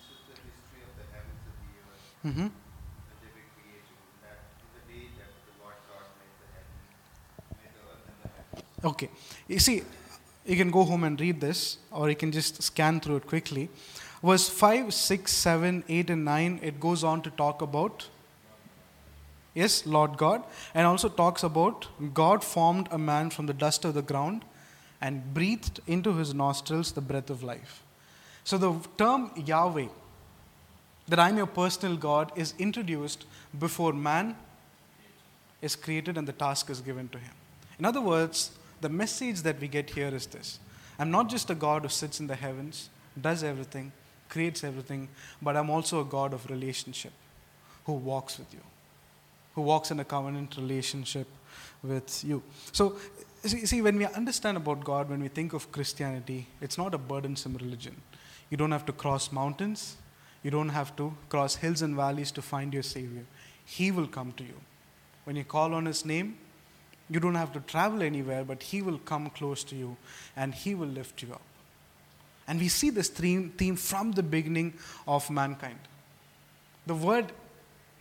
is 0.10 0.26
the 0.26 0.34
history 0.42 0.82
of 0.82 0.90
the 0.98 1.06
heavens 1.14 1.42
and 1.46 1.58
the 1.62 1.70
earth 1.86 2.02
Mm-hmm. 2.26 2.50
when 2.50 3.18
they 3.22 3.30
were 3.30 3.46
created. 3.54 3.94
That 4.26 4.42
in 4.58 4.68
the 4.74 4.82
day 4.90 5.06
that 5.22 5.30
the 5.46 5.54
Lord 5.64 5.78
God 5.88 6.06
made 6.18 6.36
the 6.42 6.50
heaven, 6.52 6.76
made 7.62 7.72
the 7.72 7.84
earth 7.88 8.06
and 8.10 8.18
the 8.20 8.30
heavens. 8.36 8.66
Okay. 8.86 9.10
You 9.48 9.60
see, 9.60 9.82
you 10.46 10.56
can 10.56 10.70
go 10.70 10.84
home 10.84 11.04
and 11.04 11.20
read 11.20 11.42
this, 11.42 11.78
or 11.92 12.08
you 12.08 12.16
can 12.16 12.32
just 12.32 12.62
scan 12.62 13.00
through 13.00 13.18
it 13.18 13.28
quickly. 13.28 13.68
Verse 14.24 14.48
5, 14.48 14.94
6, 14.94 15.32
7, 15.32 15.84
8, 15.90 16.10
and 16.12 16.24
9, 16.24 16.60
it 16.62 16.80
goes 16.80 17.04
on 17.04 17.22
to 17.24 17.32
talk 17.32 17.62
about, 17.64 18.08
yes, 19.56 19.86
Lord 19.88 20.18
God, 20.18 20.44
and 20.74 20.86
also 20.86 21.10
talks 21.10 21.42
about 21.44 21.88
God 22.14 22.44
formed 22.44 22.88
a 22.92 22.98
man 22.98 23.32
from 23.32 23.48
the 23.48 23.54
dust 23.54 23.86
of 23.86 23.96
the 23.96 24.02
ground 24.04 24.46
and 25.02 25.34
breathed 25.34 25.80
into 25.88 26.14
his 26.14 26.34
nostrils 26.34 26.92
the 26.92 27.02
breath 27.02 27.30
of 27.30 27.44
life. 27.44 27.84
So 28.44 28.58
the 28.58 28.76
term 28.98 29.32
Yahweh, 29.36 29.88
that 31.08 31.20
I'm 31.20 31.38
your 31.38 31.48
personal 31.48 31.98
God, 31.98 32.32
is 32.36 32.54
introduced 32.60 33.26
before 33.58 33.94
man 33.94 34.36
is 35.62 35.76
created 35.76 36.18
and 36.18 36.28
the 36.28 36.34
task 36.34 36.70
is 36.70 36.82
given 36.82 37.08
to 37.10 37.18
him. 37.18 37.34
In 37.80 37.86
other 37.86 38.02
words, 38.02 38.52
the 38.86 38.90
message 38.90 39.42
that 39.42 39.60
we 39.60 39.68
get 39.68 39.90
here 39.90 40.14
is 40.14 40.28
this 40.28 40.60
I'm 41.00 41.10
not 41.10 41.28
just 41.28 41.50
a 41.50 41.56
God 41.56 41.82
who 41.82 41.90
sits 41.90 42.20
in 42.20 42.28
the 42.28 42.36
heavens, 42.36 42.90
does 43.20 43.44
everything, 43.44 43.92
creates 44.30 44.64
everything, 44.64 45.08
but 45.42 45.58
I'm 45.58 45.72
also 45.72 46.02
a 46.02 46.06
God 46.06 46.34
of 46.34 46.48
relationship 46.52 47.14
who 47.86 47.94
walks 47.94 48.38
with 48.38 48.54
you, 48.54 48.62
who 49.56 49.64
walks 49.64 49.90
in 49.90 50.00
a 50.00 50.06
covenant 50.06 50.56
relationship 50.58 51.28
with 51.82 52.24
you. 52.24 52.44
So, 52.72 52.98
see, 53.44 53.82
when 53.82 53.98
we 53.98 54.06
understand 54.06 54.58
about 54.58 54.84
God, 54.84 55.10
when 55.10 55.22
we 55.22 55.30
think 55.30 55.54
of 55.54 55.72
Christianity, 55.72 56.48
it's 56.62 56.78
not 56.78 56.94
a 56.94 57.00
burdensome 57.00 57.56
religion. 57.56 57.96
You 58.52 58.58
don't 58.58 58.72
have 58.72 58.86
to 58.86 58.94
cross 58.94 59.32
mountains, 59.32 59.98
you 60.44 60.52
don't 60.52 60.70
have 60.70 60.96
to 60.98 61.12
cross 61.30 61.56
hills 61.56 61.82
and 61.82 61.96
valleys 61.96 62.32
to 62.34 62.42
find 62.44 62.72
your 62.72 62.84
Savior. 62.84 63.26
He 63.66 63.92
will 63.92 64.08
come 64.08 64.32
to 64.34 64.44
you. 64.44 64.60
When 65.24 65.36
you 65.36 65.44
call 65.44 65.74
on 65.74 65.88
His 65.88 66.06
name, 66.06 66.38
you 67.10 67.20
don't 67.20 67.36
have 67.36 67.54
to 67.54 67.60
travel 67.62 68.02
anywhere, 68.02 68.44
but 68.44 68.64
He 68.64 68.82
will 68.82 68.98
come 69.00 69.30
close 69.30 69.64
to 69.66 69.76
you 69.76 69.96
and 70.36 70.54
He 70.54 70.74
will 70.76 70.88
lift 70.88 71.22
you 71.22 71.34
up. 71.34 71.42
And 72.48 72.60
we 72.60 72.68
see 72.68 72.90
this 72.90 73.10
theme, 73.10 73.54
theme 73.58 73.76
from 73.76 74.12
the 74.12 74.24
beginning 74.24 74.74
of 75.08 75.30
mankind. 75.30 75.80
The 76.86 76.96
word, 76.96 77.32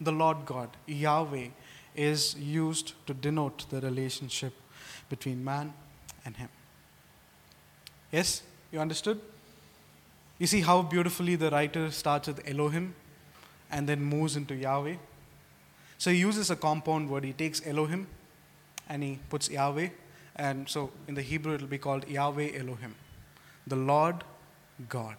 the 0.01 0.13
Lord 0.13 0.45
God, 0.45 0.71
Yahweh, 0.87 1.49
is 1.95 2.35
used 2.37 2.93
to 3.07 3.15
denote 3.15 3.67
the 3.71 3.81
relationship 3.81 4.53
between 5.09 5.45
man 5.45 5.73
and 6.25 6.37
Him. 6.37 6.49
Yes? 8.11 8.43
You 8.71 8.81
understood? 8.81 9.21
You 10.39 10.47
see 10.47 10.63
how 10.63 10.83
beautifully 10.83 11.37
the 11.37 11.51
writer 11.51 11.91
starts 11.91 12.29
with 12.29 12.47
Elohim 12.49 12.95
and 13.71 13.89
then 13.89 14.03
moves 14.03 14.37
into 14.37 14.55
Yahweh? 14.55 14.97
So 15.99 16.11
he 16.11 16.19
uses 16.19 16.51
a 16.51 16.57
compound 16.57 17.09
word. 17.09 17.25
He 17.25 17.33
takes 17.33 17.65
Elohim 17.67 18.09
and 18.89 19.03
he 19.03 19.19
puts 19.29 19.51
Yahweh. 19.51 19.89
And 20.37 20.69
so 20.69 20.91
in 21.07 21.15
the 21.15 21.23
Hebrew, 21.23 21.55
it 21.55 21.61
will 21.61 21.69
be 21.69 21.79
called 21.79 22.09
Yahweh 22.09 22.59
Elohim, 22.59 22.95
the 23.67 23.77
Lord 23.77 24.25
God. 24.89 25.17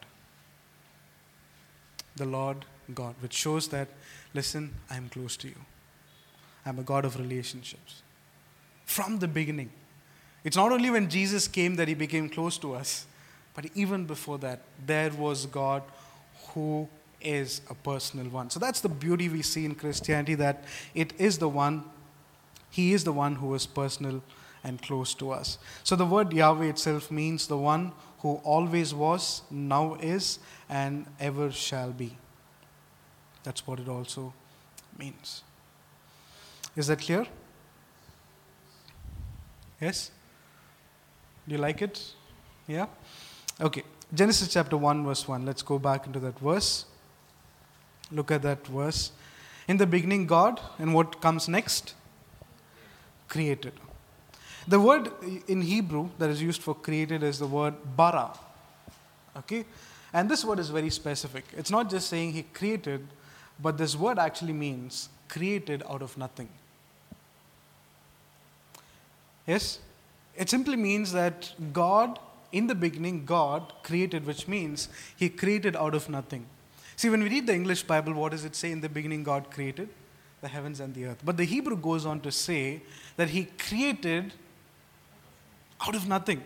The 2.18 2.26
Lord 2.26 2.66
God, 2.94 3.16
which 3.20 3.34
shows 3.34 3.68
that, 3.70 3.88
listen, 4.34 4.74
I'm 4.90 5.10
close 5.10 5.36
to 5.38 5.48
you. 5.48 5.56
I'm 6.66 6.80
a 6.80 6.84
God 6.84 7.06
of 7.06 7.18
relationships. 7.18 8.02
From 8.86 9.20
the 9.20 9.28
beginning. 9.28 9.70
It's 10.44 10.56
not 10.56 10.72
only 10.72 10.90
when 10.90 11.10
Jesus 11.10 11.48
came 11.48 11.76
that 11.76 11.88
he 11.88 11.94
became 11.94 12.30
close 12.30 12.58
to 12.60 12.74
us, 12.74 13.06
but 13.54 13.66
even 13.74 14.06
before 14.06 14.38
that, 14.40 14.62
there 14.86 15.10
was 15.12 15.46
God 15.48 15.82
who 16.50 16.88
is 17.22 17.62
a 17.70 17.74
personal 17.74 18.28
one. 18.28 18.50
So 18.50 18.60
that's 18.60 18.82
the 18.82 18.90
beauty 18.90 19.28
we 19.30 19.42
see 19.42 19.66
in 19.66 19.76
Christianity 19.76 20.36
that 20.36 20.64
it 20.94 21.14
is 21.18 21.38
the 21.38 21.50
one, 21.50 21.84
he 22.76 22.92
is 22.92 23.06
the 23.06 23.14
one 23.14 23.36
who 23.36 23.56
is 23.56 23.66
personal 23.66 24.22
and 24.62 24.82
close 24.82 25.14
to 25.14 25.32
us. 25.32 25.58
So 25.86 25.96
the 25.96 26.06
word 26.06 26.34
Yahweh 26.34 26.66
itself 26.66 27.10
means 27.10 27.48
the 27.48 27.58
one 27.58 27.94
who 28.20 28.42
always 28.44 28.94
was, 28.94 29.44
now 29.50 29.96
is, 30.02 30.40
and 30.68 31.06
ever 31.18 31.52
shall 31.52 31.92
be. 31.92 32.18
That's 33.44 33.66
what 33.66 33.80
it 33.80 33.88
also 33.88 34.34
means. 35.00 35.44
Is 36.76 36.88
that 36.88 37.00
clear? 37.00 37.26
Yes? 39.80 40.12
Do 41.48 41.56
you 41.56 41.62
like 41.62 41.82
it? 41.82 42.02
Yeah? 42.68 42.88
Okay. 43.62 43.84
Genesis 44.14 44.50
chapter 44.50 44.76
1, 44.76 45.06
verse 45.06 45.26
1. 45.26 45.46
Let's 45.46 45.62
go 45.62 45.80
back 45.80 46.08
into 46.08 46.20
that 46.20 46.38
verse. 46.40 46.86
Look 48.12 48.32
at 48.32 48.42
that 48.42 48.68
verse. 48.68 49.12
In 49.70 49.78
the 49.78 49.88
beginning, 49.88 50.26
God, 50.28 50.60
and 50.78 50.94
what 50.94 51.22
comes 51.22 51.48
next? 51.48 51.94
Created. 53.36 53.74
The 54.66 54.80
word 54.80 55.12
in 55.50 55.62
Hebrew 55.62 56.10
that 56.20 56.30
is 56.30 56.42
used 56.42 56.62
for 56.62 56.74
created 56.74 57.22
is 57.22 57.38
the 57.38 57.48
word 57.48 57.74
bara. 57.98 58.32
Okay? 59.40 59.66
And 60.14 60.32
this 60.32 60.46
word 60.46 60.58
is 60.58 60.70
very 60.70 60.90
specific. 60.90 61.44
It's 61.58 61.70
not 61.70 61.90
just 61.90 62.08
saying 62.08 62.32
he 62.32 62.44
created, 62.44 63.06
but 63.62 63.78
this 63.78 63.94
word 63.94 64.20
actually 64.20 64.54
means 64.54 65.10
created 65.28 65.84
out 65.90 66.02
of 66.02 66.18
nothing. 66.18 66.48
Yes? 69.46 69.80
It 70.38 70.50
simply 70.50 70.78
means 70.78 71.12
that 71.12 71.52
God, 71.74 72.18
in 72.54 72.68
the 72.68 72.76
beginning, 72.76 73.26
God 73.26 73.74
created, 73.84 74.26
which 74.26 74.48
means 74.48 74.88
He 75.18 75.28
created 75.28 75.76
out 75.76 75.94
of 75.94 76.08
nothing. 76.08 76.46
See, 76.96 77.10
when 77.10 77.22
we 77.22 77.28
read 77.28 77.48
the 77.48 77.54
English 77.54 77.84
Bible, 77.84 78.14
what 78.14 78.32
does 78.32 78.46
it 78.46 78.56
say? 78.56 78.72
In 78.72 78.80
the 78.80 78.88
beginning, 78.88 79.24
God 79.24 79.52
created 79.52 79.90
the 80.46 80.50
heavens 80.50 80.80
and 80.80 80.94
the 80.94 81.06
earth. 81.06 81.22
But 81.26 81.38
the 81.38 81.44
Hebrew 81.44 81.76
goes 81.76 82.06
on 82.06 82.20
to 82.22 82.32
say 82.32 82.82
that 83.18 83.30
He 83.30 83.46
created 83.68 84.34
out 85.82 85.96
of 85.96 86.08
nothing. 86.08 86.44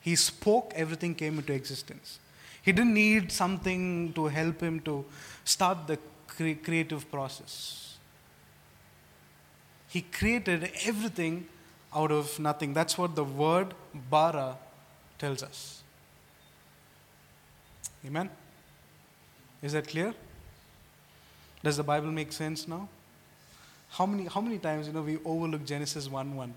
He 0.00 0.14
spoke, 0.14 0.72
everything 0.76 1.16
came 1.16 1.38
into 1.38 1.52
existence. 1.52 2.20
He 2.62 2.70
didn't 2.72 2.94
need 2.94 3.32
something 3.32 4.12
to 4.12 4.26
help 4.26 4.60
him 4.60 4.80
to 4.80 5.04
start 5.44 5.86
the 5.88 5.98
cre- 6.28 6.58
creative 6.62 7.10
process. 7.10 7.98
He 9.88 10.02
created 10.02 10.70
everything 10.84 11.46
out 11.94 12.12
of 12.12 12.38
nothing. 12.38 12.72
That's 12.72 12.96
what 12.96 13.16
the 13.16 13.24
word 13.24 13.74
bara 14.08 14.56
tells 15.18 15.42
us. 15.42 15.82
Amen? 18.06 18.30
Is 19.60 19.72
that 19.72 19.88
clear? 19.88 20.14
Does 21.62 21.76
the 21.76 21.82
Bible 21.82 22.10
make 22.10 22.32
sense 22.32 22.66
now? 22.66 22.88
How 23.90 24.06
many, 24.06 24.26
how 24.26 24.40
many 24.40 24.58
times, 24.58 24.86
you 24.86 24.92
know, 24.92 25.02
we 25.02 25.18
overlook 25.24 25.64
Genesis 25.64 26.08
1 26.08 26.36
1? 26.36 26.54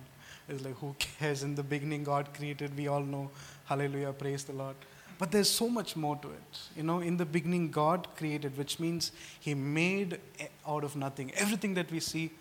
It's 0.50 0.64
like, 0.64 0.76
who 0.76 0.96
cares? 1.00 1.44
In 1.44 1.56
the 1.56 1.64
beginning, 1.64 2.04
God 2.04 2.34
created. 2.34 2.76
We 2.78 2.88
all 2.88 3.02
know. 3.02 3.32
Hallelujah. 3.66 4.14
Praise 4.14 4.44
the 4.44 4.54
Lord. 4.54 4.76
But 5.18 5.32
there's 5.32 5.50
so 5.50 5.70
much 5.70 5.96
more 5.96 6.18
to 6.18 6.30
it. 6.30 6.60
You 6.76 6.84
know, 6.84 7.00
in 7.00 7.18
the 7.18 7.26
beginning, 7.26 7.72
God 7.72 8.08
created, 8.16 8.58
which 8.58 8.80
means 8.80 9.12
He 9.40 9.54
made 9.54 10.20
out 10.68 10.84
of 10.84 10.96
nothing. 10.96 11.32
Everything 11.36 11.74
that 11.76 11.92
we 11.92 12.00
see 12.00 12.32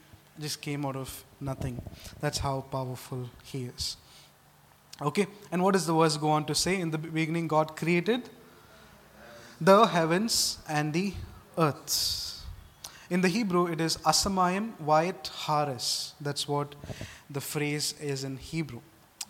just 0.40 0.60
came 0.60 0.84
out 0.84 0.96
of 0.96 1.24
nothing. 1.40 1.80
That's 2.20 2.38
how 2.38 2.62
powerful 2.62 3.30
He 3.44 3.64
is. 3.64 3.96
Okay, 5.00 5.26
and 5.50 5.62
what 5.62 5.72
does 5.72 5.86
the 5.86 5.94
verse 5.94 6.16
go 6.16 6.30
on 6.30 6.44
to 6.46 6.54
say? 6.54 6.80
In 6.80 6.90
the 6.90 6.98
beginning, 6.98 7.48
God 7.48 7.76
created 7.76 8.28
the 9.60 9.86
heavens 9.86 10.58
and 10.68 10.92
the 10.92 11.14
earth. 11.56 12.31
In 13.12 13.20
the 13.20 13.28
Hebrew, 13.28 13.66
it 13.66 13.78
is 13.78 13.98
asamayim 13.98 14.72
vayet 14.82 15.28
hares. 15.44 16.14
That's 16.18 16.48
what 16.48 16.74
the 17.28 17.42
phrase 17.42 17.94
is 18.00 18.24
in 18.24 18.38
Hebrew. 18.38 18.80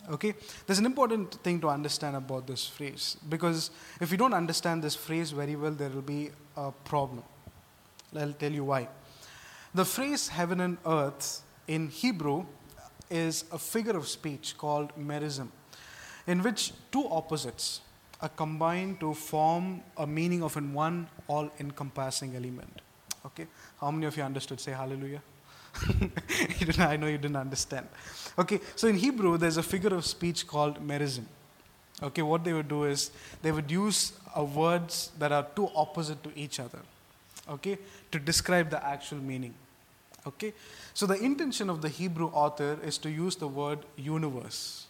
Okay? 0.09 0.35
There's 0.65 0.79
an 0.79 0.85
important 0.85 1.33
thing 1.43 1.59
to 1.59 1.67
understand 1.67 2.15
about 2.15 2.47
this 2.47 2.65
phrase 2.65 3.17
because 3.27 3.71
if 3.99 4.09
you 4.09 4.15
don't 4.15 4.33
understand 4.33 4.85
this 4.85 4.95
phrase 4.95 5.31
very 5.31 5.57
well, 5.57 5.71
there 5.71 5.89
will 5.89 6.01
be 6.01 6.29
a 6.55 6.71
problem. 6.71 7.23
I'll 8.17 8.31
tell 8.31 8.53
you 8.53 8.63
why. 8.63 8.87
The 9.75 9.83
phrase 9.83 10.29
heaven 10.29 10.61
and 10.61 10.77
earth 10.85 11.41
in 11.67 11.89
Hebrew 11.89 12.45
is 13.09 13.43
a 13.51 13.59
figure 13.59 13.97
of 13.97 14.07
speech 14.07 14.57
called 14.57 14.95
merism, 14.97 15.49
in 16.25 16.41
which 16.41 16.71
two 16.89 17.05
opposites 17.09 17.81
are 18.21 18.29
combined 18.29 19.01
to 19.01 19.13
form 19.13 19.81
a 19.97 20.07
meaning 20.07 20.41
of 20.41 20.55
an 20.55 20.73
one 20.73 21.09
all 21.27 21.51
encompassing 21.59 22.33
element. 22.37 22.82
Okay? 23.25 23.47
How 23.79 23.91
many 23.91 24.05
of 24.05 24.17
you 24.17 24.23
understood? 24.23 24.59
Say 24.59 24.71
hallelujah. 24.71 25.21
I 26.79 26.97
know 26.97 27.07
you 27.07 27.17
didn't 27.17 27.35
understand. 27.35 27.87
Okay, 28.37 28.59
so 28.75 28.87
in 28.87 28.95
Hebrew, 28.95 29.37
there's 29.37 29.57
a 29.57 29.63
figure 29.63 29.93
of 29.93 30.05
speech 30.05 30.45
called 30.47 30.85
merism. 30.85 31.25
Okay, 32.01 32.21
what 32.21 32.43
they 32.43 32.53
would 32.53 32.67
do 32.67 32.83
is 32.83 33.11
they 33.41 33.51
would 33.51 33.69
use 33.71 34.13
uh, 34.37 34.43
words 34.43 35.11
that 35.19 35.31
are 35.31 35.45
too 35.55 35.69
opposite 35.75 36.23
to 36.23 36.31
each 36.35 36.59
other, 36.59 36.79
okay, 37.49 37.77
to 38.11 38.19
describe 38.19 38.69
the 38.69 38.85
actual 38.85 39.19
meaning. 39.19 39.53
Okay, 40.25 40.53
so 40.93 41.05
the 41.05 41.15
intention 41.15 41.69
of 41.69 41.81
the 41.81 41.89
Hebrew 41.89 42.27
author 42.27 42.77
is 42.83 42.97
to 42.99 43.09
use 43.09 43.35
the 43.35 43.47
word 43.47 43.79
universe. 43.97 44.85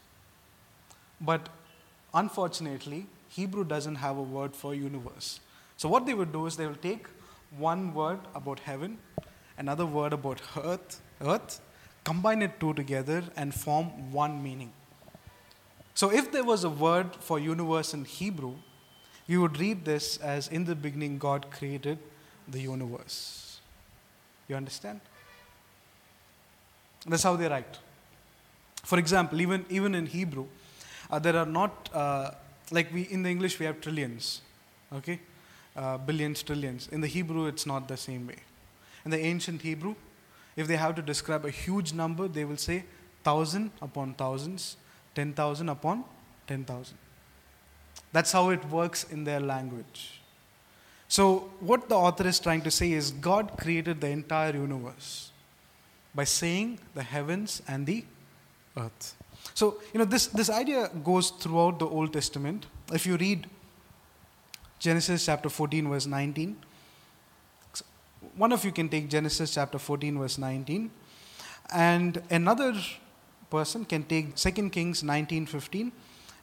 But 1.20 1.50
unfortunately, 2.14 3.06
Hebrew 3.30 3.64
doesn't 3.64 3.96
have 3.96 4.18
a 4.18 4.22
word 4.22 4.56
for 4.56 4.76
universe. 4.76 5.40
So 5.78 5.90
what 5.90 6.06
they 6.06 6.14
would 6.14 6.32
do 6.32 6.46
is 6.46 6.56
they 6.56 6.68
will 6.68 6.76
take 6.76 7.08
one 7.58 7.94
word 7.94 8.20
about 8.36 8.60
heaven, 8.60 8.98
another 9.58 9.86
word 9.86 10.14
about 10.14 10.42
earth, 10.64 11.02
earth, 11.22 11.62
combine 12.04 12.42
it 12.42 12.60
two 12.60 12.74
together 12.74 13.24
and 13.36 13.54
form 13.54 14.12
one 14.12 14.44
meaning. 14.44 14.72
So 15.94 16.12
if 16.12 16.32
there 16.32 16.44
was 16.44 16.64
a 16.64 16.70
word 16.70 17.16
for 17.20 17.40
universe 17.40 17.94
in 17.94 18.06
Hebrew, 18.06 18.56
you 19.28 19.42
would 19.42 19.60
read 19.60 19.86
this 19.86 20.18
as 20.18 20.48
in 20.48 20.66
the 20.66 20.76
beginning 20.76 21.18
God 21.18 21.46
created 21.52 21.98
the 22.48 22.60
universe. 22.60 23.60
You 24.48 24.56
understand? 24.56 25.00
That's 27.06 27.24
how 27.24 27.36
they 27.36 27.48
write. 27.48 27.78
For 28.84 29.00
example, 29.00 29.40
even, 29.40 29.66
even 29.70 29.96
in 29.96 30.08
Hebrew, 30.08 30.48
uh, 31.10 31.20
there 31.20 31.38
are 31.38 31.46
not, 31.46 31.90
uh, 31.94 32.32
like 32.72 32.94
we 32.94 33.04
in 33.04 33.24
the 33.24 33.30
English, 33.30 33.60
we 33.60 33.66
have 33.66 33.80
trillions, 33.80 34.42
okay? 34.92 35.20
Uh, 35.76 35.98
billions, 35.98 36.44
trillions. 36.44 36.88
In 36.92 37.02
the 37.02 37.08
Hebrew, 37.08 37.48
it's 37.48 37.66
not 37.66 37.88
the 37.88 37.98
same 37.98 38.28
way. 38.28 38.38
In 39.06 39.12
the 39.12 39.20
ancient 39.20 39.62
Hebrew, 39.62 39.96
if 40.56 40.68
they 40.68 40.76
have 40.76 40.96
to 40.96 41.02
describe 41.02 41.46
a 41.46 41.50
huge 41.50 41.94
number, 41.94 42.28
they 42.28 42.46
will 42.46 42.58
say 42.58 42.86
thousand 43.24 43.72
upon 43.82 44.14
thousands, 44.14 44.78
10,000 45.16 45.70
upon 45.70 46.04
10,000. 46.48 46.98
That's 48.12 48.32
how 48.32 48.50
it 48.50 48.64
works 48.70 49.04
in 49.06 49.24
their 49.24 49.40
language. 49.40 50.22
So, 51.08 51.52
what 51.60 51.90
the 51.90 51.96
author 51.96 52.28
is 52.28 52.40
trying 52.40 52.62
to 52.62 52.72
say 52.72 52.92
is 52.92 53.12
God 53.12 53.58
created 53.58 54.02
the 54.02 54.10
entire 54.10 54.54
universe 54.54 55.32
by 56.16 56.24
saying 56.24 56.80
the 56.96 57.04
heavens 57.04 57.62
and 57.68 57.86
the 57.86 58.06
earth. 58.78 59.16
So, 59.54 59.82
you 59.94 60.00
know, 60.00 60.06
this, 60.06 60.28
this 60.28 60.50
idea 60.50 60.90
goes 61.04 61.32
throughout 61.32 61.80
the 61.80 61.88
Old 61.88 62.14
Testament. 62.14 62.66
If 62.92 63.06
you 63.06 63.18
read 63.18 63.48
Genesis 64.80 65.26
chapter 65.26 65.50
14, 65.50 65.90
verse 65.90 66.06
19, 66.06 66.58
one 68.36 68.52
of 68.52 68.64
you 68.66 68.72
can 68.72 68.90
take 68.90 69.10
Genesis 69.10 69.54
chapter 69.54 69.80
14, 69.80 70.18
verse 70.20 70.38
19, 70.38 70.92
and 71.74 72.22
another 72.30 72.74
person 73.50 73.86
can 73.86 74.04
take 74.04 74.36
2 74.36 74.70
Kings 74.70 75.04
19, 75.04 75.46
15, 75.46 75.92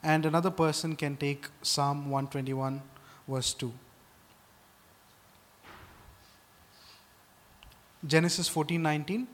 and 0.03 0.27
another 0.27 0.51
person 0.51 0.97
can 0.97 1.17
take 1.17 1.47
Psalm 1.63 2.11
121, 2.11 2.81
verse 3.29 3.53
2. 3.55 3.73
Genesis 8.07 8.49
14, 8.49 8.83
19. 8.83 9.27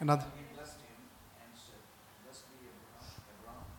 Another. 0.00 0.24
And 0.24 0.32
he 0.34 0.42
blessed 0.56 0.82
him 0.82 0.98
and 1.38 1.54
said, 1.54 1.78
Blessed 2.26 2.42
be 2.58 2.66
Abraham, 2.66 3.22
Abraham 3.38 3.70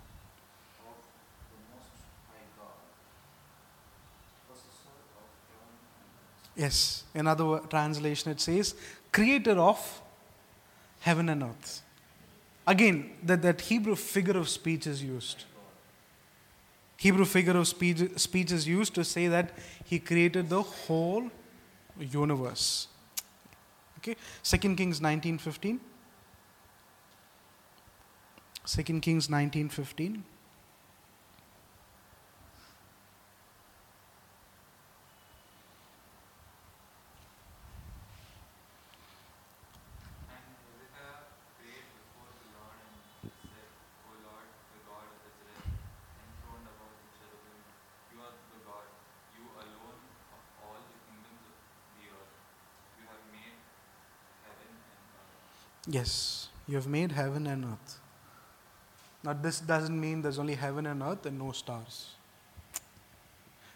of 0.88 1.04
the 1.52 1.60
Most 1.68 2.00
High 2.32 2.48
God, 2.56 2.80
possessor 4.48 4.96
of 5.20 5.28
heaven 5.52 5.76
and 6.00 6.16
earth. 6.16 6.43
Yes. 6.56 7.04
In 7.14 7.28
other 7.28 7.60
translation, 7.70 8.32
it 8.32 8.42
says, 8.42 8.76
creator 9.12 9.60
of 9.60 10.02
heaven 11.02 11.30
and 11.30 11.44
earth. 11.44 11.82
Again, 12.66 13.12
that, 13.24 13.42
that 13.42 13.62
Hebrew 13.62 13.96
figure 13.96 14.38
of 14.38 14.48
speech 14.48 14.88
is 14.88 15.04
used. 15.04 15.44
Hebrew 16.98 17.26
figure 17.26 17.58
of 17.58 17.68
speech, 17.68 18.18
speech 18.18 18.52
is 18.52 18.68
used 18.68 18.96
to 18.96 19.04
say 19.04 19.28
that 19.28 19.52
he 19.84 20.00
created 20.00 20.50
the 20.50 20.62
whole 20.62 21.30
universe. 22.00 22.88
Okay? 23.98 24.16
2 24.44 24.58
Kings 24.76 25.00
19.15. 25.00 25.80
2 28.66 28.84
Kings 29.02 29.28
19.15. 29.28 30.06
And 30.08 30.24
Hezekiah 40.64 41.28
prayed 41.60 41.88
before 41.92 42.32
the 42.40 42.48
Lord 42.56 42.80
and 42.80 43.32
said, 43.52 43.68
O 44.08 44.16
Lord, 44.24 44.48
the 44.72 44.80
God 44.88 45.12
of 45.12 45.20
Israel, 45.28 45.68
enthroned 46.24 46.68
above 46.72 46.96
the 47.04 47.10
cherubim, 47.20 47.60
you 48.16 48.24
are 48.24 48.32
the 48.32 48.64
God, 48.64 48.88
you 49.36 49.44
alone 49.60 50.00
of 50.32 50.42
all 50.64 50.80
the 50.88 51.00
kingdoms 51.04 51.44
of 51.52 51.60
the 52.00 52.16
earth. 52.16 52.36
You 52.96 53.04
have 53.12 53.24
made 53.28 53.60
heaven 54.48 54.72
and 54.72 55.04
earth. 55.20 55.73
Yes, 55.88 56.48
you 56.68 56.76
have 56.76 56.88
made 56.88 57.12
heaven 57.12 57.48
and 57.48 57.66
earth. 57.66 58.00
Now, 59.24 59.34
this 59.34 59.60
doesn't 59.60 60.00
mean 60.00 60.22
there's 60.22 60.40
only 60.40 60.56
heaven 60.56 60.86
and 60.86 61.02
earth 61.02 61.26
and 61.26 61.40
no 61.40 61.52
stars. 61.52 62.12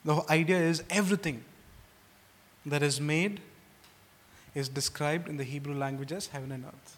The 0.04 0.22
idea 0.30 0.58
is 0.58 0.84
everything 0.89 1.43
that 2.65 2.84
is 2.84 3.00
made 3.00 3.41
is 4.56 4.70
described 4.70 5.30
in 5.30 5.38
the 5.38 5.43
Hebrew 5.43 5.74
language 5.74 6.12
as 6.12 6.28
heaven 6.28 6.52
and 6.52 6.65
earth. 6.65 6.98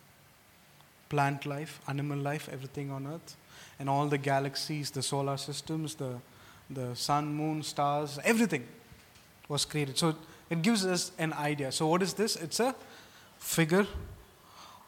Plant 1.09 1.45
life, 1.45 1.79
animal 1.87 2.17
life, 2.17 2.49
everything 2.51 2.91
on 2.91 3.07
earth, 3.07 3.35
and 3.79 3.89
all 3.89 4.07
the 4.07 4.17
galaxies, 4.17 4.91
the 4.91 5.01
solar 5.01 5.37
systems, 5.37 5.95
the, 5.95 6.15
the 6.69 6.95
sun, 6.95 7.33
moon, 7.33 7.63
stars, 7.63 8.19
everything 8.23 8.65
was 9.47 9.65
created. 9.65 9.97
So 9.97 10.15
it 10.49 10.61
gives 10.61 10.85
us 10.85 11.11
an 11.17 11.33
idea. 11.33 11.71
So, 11.71 11.87
what 11.87 12.01
is 12.01 12.13
this? 12.13 12.35
It's 12.35 12.59
a 12.59 12.75
figure 13.39 13.87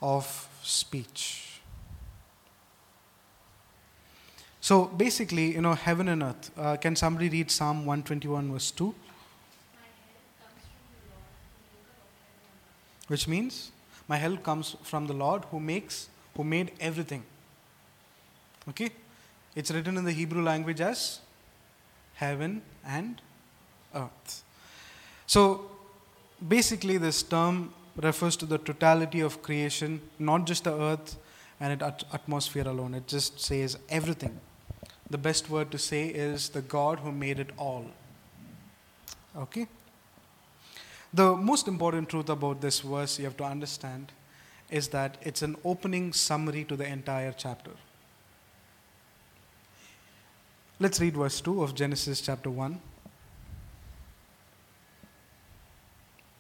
of 0.02 0.48
speech. 0.64 1.60
So 4.62 4.86
basically, 4.86 5.54
you 5.54 5.62
know, 5.62 5.74
heaven 5.74 6.08
and 6.08 6.24
earth. 6.24 6.52
Uh, 6.58 6.78
can 6.78 6.96
somebody 6.96 7.30
read 7.30 7.50
Psalm 7.50 7.86
121, 7.86 8.52
verse 8.52 8.72
2? 8.72 8.94
Which 13.08 13.28
means, 13.28 13.72
my 14.08 14.18
help 14.18 14.44
comes 14.44 14.78
from 14.84 15.08
the 15.08 15.14
Lord 15.14 15.44
who 15.52 15.60
makes, 15.60 16.10
who 16.38 16.44
made 16.44 16.72
everything. 16.80 17.24
Okay? 18.70 18.92
It's 19.56 19.72
written 19.72 19.98
in 19.98 20.06
the 20.06 20.12
Hebrew 20.12 20.44
language 20.44 20.80
as 20.80 21.20
heaven 22.14 22.62
and 22.86 23.20
earth. 23.96 24.44
So 25.26 25.72
basically, 26.48 26.98
this 26.98 27.24
term 27.24 27.74
refers 27.96 28.36
to 28.38 28.46
the 28.46 28.58
totality 28.58 29.20
of 29.20 29.42
creation, 29.42 30.02
not 30.18 30.46
just 30.46 30.64
the 30.64 30.74
earth 30.74 31.18
and 31.60 31.74
its 31.74 31.84
at- 31.84 32.04
atmosphere 32.14 32.68
alone. 32.68 32.94
It 32.94 33.08
just 33.08 33.40
says 33.40 33.78
everything. 33.90 34.40
The 35.10 35.18
best 35.18 35.50
word 35.50 35.72
to 35.72 35.78
say 35.78 36.08
is 36.08 36.50
the 36.50 36.62
God 36.62 37.00
who 37.00 37.12
made 37.12 37.40
it 37.40 37.50
all. 37.58 37.86
Okay? 39.36 39.68
The 41.14 41.36
most 41.36 41.68
important 41.68 42.10
truth 42.10 42.30
about 42.30 42.62
this 42.62 42.80
verse 42.80 43.20
you 43.20 43.26
have 43.26 43.38
to 43.38 43.44
understand 43.44 44.14
is 44.70 44.88
that 44.90 45.18
it's 45.22 45.42
an 45.42 45.58
opening 45.66 46.14
summary 46.14 46.64
to 46.64 46.78
the 46.78 46.86
entire 46.86 47.34
chapter. 47.38 47.72
Let's 50.80 51.00
read 51.02 51.16
verse 51.16 51.42
2 51.42 51.62
of 51.62 51.76
Genesis 51.76 52.22
chapter 52.22 52.50
1. 52.50 52.80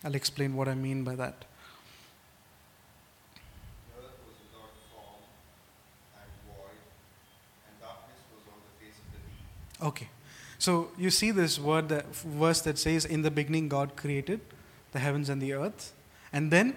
I'll 0.04 0.16
explain 0.16 0.56
what 0.56 0.68
I 0.68 0.76
mean 0.76 1.04
by 1.04 1.16
that. 1.16 1.46
The 3.88 4.02
earth 4.02 4.18
was 4.26 4.36
without 4.42 4.72
form 4.92 5.22
and 6.16 6.32
void, 6.48 6.82
and 7.68 7.80
darkness 7.80 8.22
was 8.34 8.44
on 8.48 8.60
the 8.66 8.86
face 8.86 8.98
of 8.98 9.08
the 9.14 9.20
deep. 9.20 9.88
Okay. 9.88 10.10
So 10.58 10.92
you 10.98 11.10
see 11.10 11.32
this 11.32 11.60
word 11.60 11.90
that, 11.90 12.16
verse 12.16 12.62
that 12.62 12.78
says, 12.78 13.06
In 13.06 13.22
the 13.24 13.32
beginning 13.32 13.68
God 13.68 13.96
created 13.96 14.42
the 14.92 15.00
heavens 15.00 15.30
and 15.30 15.42
the 15.42 15.54
earth. 15.54 15.94
And 16.32 16.52
then 16.52 16.76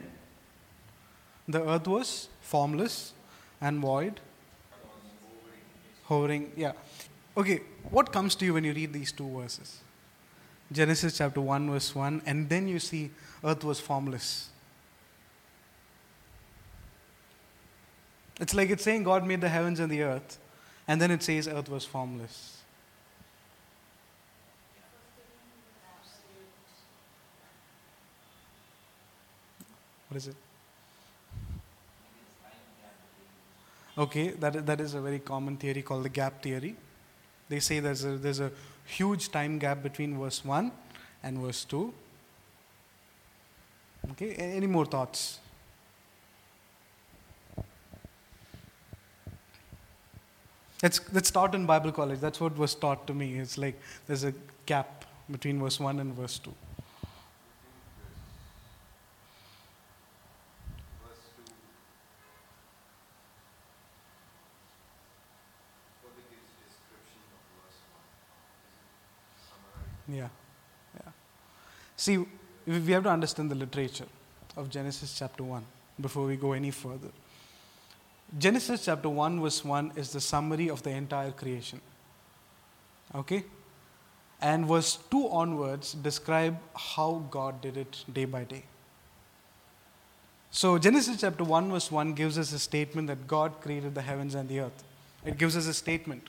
the 1.47 1.63
earth 1.69 1.87
was 1.87 2.29
formless 2.41 3.13
and 3.61 3.81
void, 3.81 4.21
hovering. 6.05 6.53
Yeah. 6.57 6.73
Okay, 7.37 7.61
what 7.91 8.13
comes 8.13 8.35
to 8.37 8.45
you 8.45 8.55
when 8.55 8.65
you 8.65 8.73
read 8.73 8.93
these 8.93 9.13
two 9.13 9.29
verses? 9.29 9.84
Genesis 10.73 11.19
chapter 11.19 11.41
1, 11.41 11.71
verse 11.71 11.95
1, 11.95 12.23
and 12.27 12.49
then 12.49 12.67
you 12.69 12.79
see 12.79 13.11
earth 13.45 13.65
was 13.65 13.81
formless. 13.81 14.49
It's 18.41 18.55
like 18.55 18.71
it's 18.71 18.83
saying 18.83 19.05
God 19.05 19.27
made 19.27 19.41
the 19.41 19.49
heavens 19.49 19.79
and 19.79 19.91
the 19.91 20.03
earth, 20.03 20.39
and 20.89 21.01
then 21.01 21.11
it 21.11 21.23
says 21.23 21.47
earth 21.47 21.69
was 21.69 21.85
formless. 21.85 22.59
What 30.09 30.17
is 30.17 30.29
it? 30.29 30.37
Okay, 33.97 34.31
that 34.31 34.67
that 34.67 34.81
is 34.81 34.95
a 34.95 35.01
very 35.01 35.21
common 35.21 35.57
theory 35.57 35.83
called 35.83 36.05
the 36.05 36.09
gap 36.09 36.43
theory. 36.43 36.75
They 37.49 37.61
say 37.61 37.79
there's 37.81 38.05
a, 38.05 38.17
there's 38.17 38.41
a 38.41 38.51
huge 38.85 39.31
time 39.31 39.59
gap 39.59 39.83
between 39.83 40.19
verse 40.19 40.45
1 40.45 40.71
and 41.23 41.39
verse 41.39 41.65
2. 41.65 41.93
Okay, 44.13 44.35
any 44.35 44.67
more 44.67 44.85
thoughts? 44.85 45.41
Let's, 50.83 51.01
let's 51.15 51.29
start 51.29 51.55
in 51.55 51.65
Bible 51.65 51.93
college. 51.93 52.21
That's 52.21 52.39
what 52.39 52.59
was 52.59 52.75
taught 52.75 53.07
to 53.07 53.15
me. 53.15 53.39
It's 53.39 53.57
like 53.57 53.81
there's 54.07 54.25
a 54.25 54.35
gap 54.67 55.07
between 55.31 55.59
verse 55.59 55.81
1 55.81 55.99
and 55.99 56.13
verse 56.13 56.39
2. 56.39 56.53
Verse 61.03 61.17
2 61.37 61.53
further 66.03 66.21
gives 66.29 66.53
description 66.61 67.23
of 67.33 67.41
verse 67.65 67.81
1. 67.89 68.05
Is 69.25 69.41
it 69.41 69.49
summarized? 69.49 70.13
Yeah, 70.13 70.29
yeah. 71.01 71.13
See, 71.97 72.25
we 72.67 72.93
have 72.93 73.05
to 73.05 73.11
understand 73.11 73.51
the 73.51 73.55
literature 73.55 74.07
of 74.57 74.71
Genesis 74.71 75.17
chapter 75.19 75.43
1 75.43 75.65
before 76.01 76.27
we 76.27 76.37
go 76.37 76.53
any 76.53 76.71
further. 76.71 77.09
Genesis 78.39 78.85
chapter 78.87 79.09
1, 79.09 79.41
verse 79.41 79.65
1 79.65 79.93
is 79.97 80.11
the 80.11 80.21
summary 80.21 80.69
of 80.69 80.83
the 80.83 80.91
entire 80.91 81.31
creation. 81.31 81.81
Okay? 83.15 83.45
And 84.41 84.67
verse 84.67 84.99
2 85.11 85.29
onwards 85.29 85.93
describe 85.95 86.59
how 86.75 87.23
God 87.31 87.61
did 87.61 87.77
it 87.77 88.05
day 88.13 88.25
by 88.25 88.45
day. 88.45 88.65
So, 90.51 90.79
Genesis 90.79 91.21
chapter 91.21 91.45
1, 91.45 91.71
verse 91.71 91.91
1 91.91 92.15
gives 92.15 92.39
us 92.39 92.53
a 92.53 92.59
statement 92.59 93.09
that 93.09 93.27
God 93.27 93.61
created 93.61 93.95
the 93.95 94.03
heavens 94.03 94.35
and 94.35 94.49
the 94.49 94.61
earth. 94.61 94.85
It 95.25 95.39
gives 95.39 95.57
us 95.57 95.67
a 95.67 95.75
statement. 95.75 96.29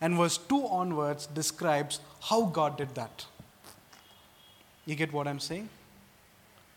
And 0.00 0.16
verse 0.16 0.36
2 0.36 0.66
onwards 0.66 1.26
describes 1.26 2.00
how 2.20 2.46
God 2.46 2.76
did 2.76 2.94
that. 2.94 3.26
You 4.86 4.94
get 4.94 5.12
what 5.12 5.26
I'm 5.26 5.40
saying? 5.40 5.68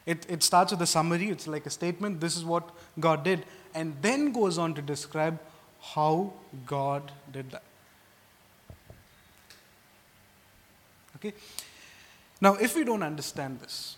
It, 0.05 0.25
it 0.27 0.43
starts 0.43 0.71
with 0.71 0.81
a 0.81 0.87
summary, 0.87 1.29
it's 1.29 1.47
like 1.47 1.65
a 1.65 1.69
statement, 1.69 2.19
this 2.19 2.35
is 2.35 2.43
what 2.43 2.67
God 2.99 3.23
did, 3.23 3.45
and 3.75 3.95
then 4.01 4.31
goes 4.31 4.57
on 4.57 4.73
to 4.73 4.81
describe 4.81 5.39
how 5.81 6.33
God 6.65 7.11
did 7.31 7.51
that. 7.51 7.63
Okay? 11.17 11.33
Now, 12.41 12.55
if 12.55 12.75
we 12.75 12.83
don't 12.83 13.03
understand 13.03 13.59
this, 13.59 13.97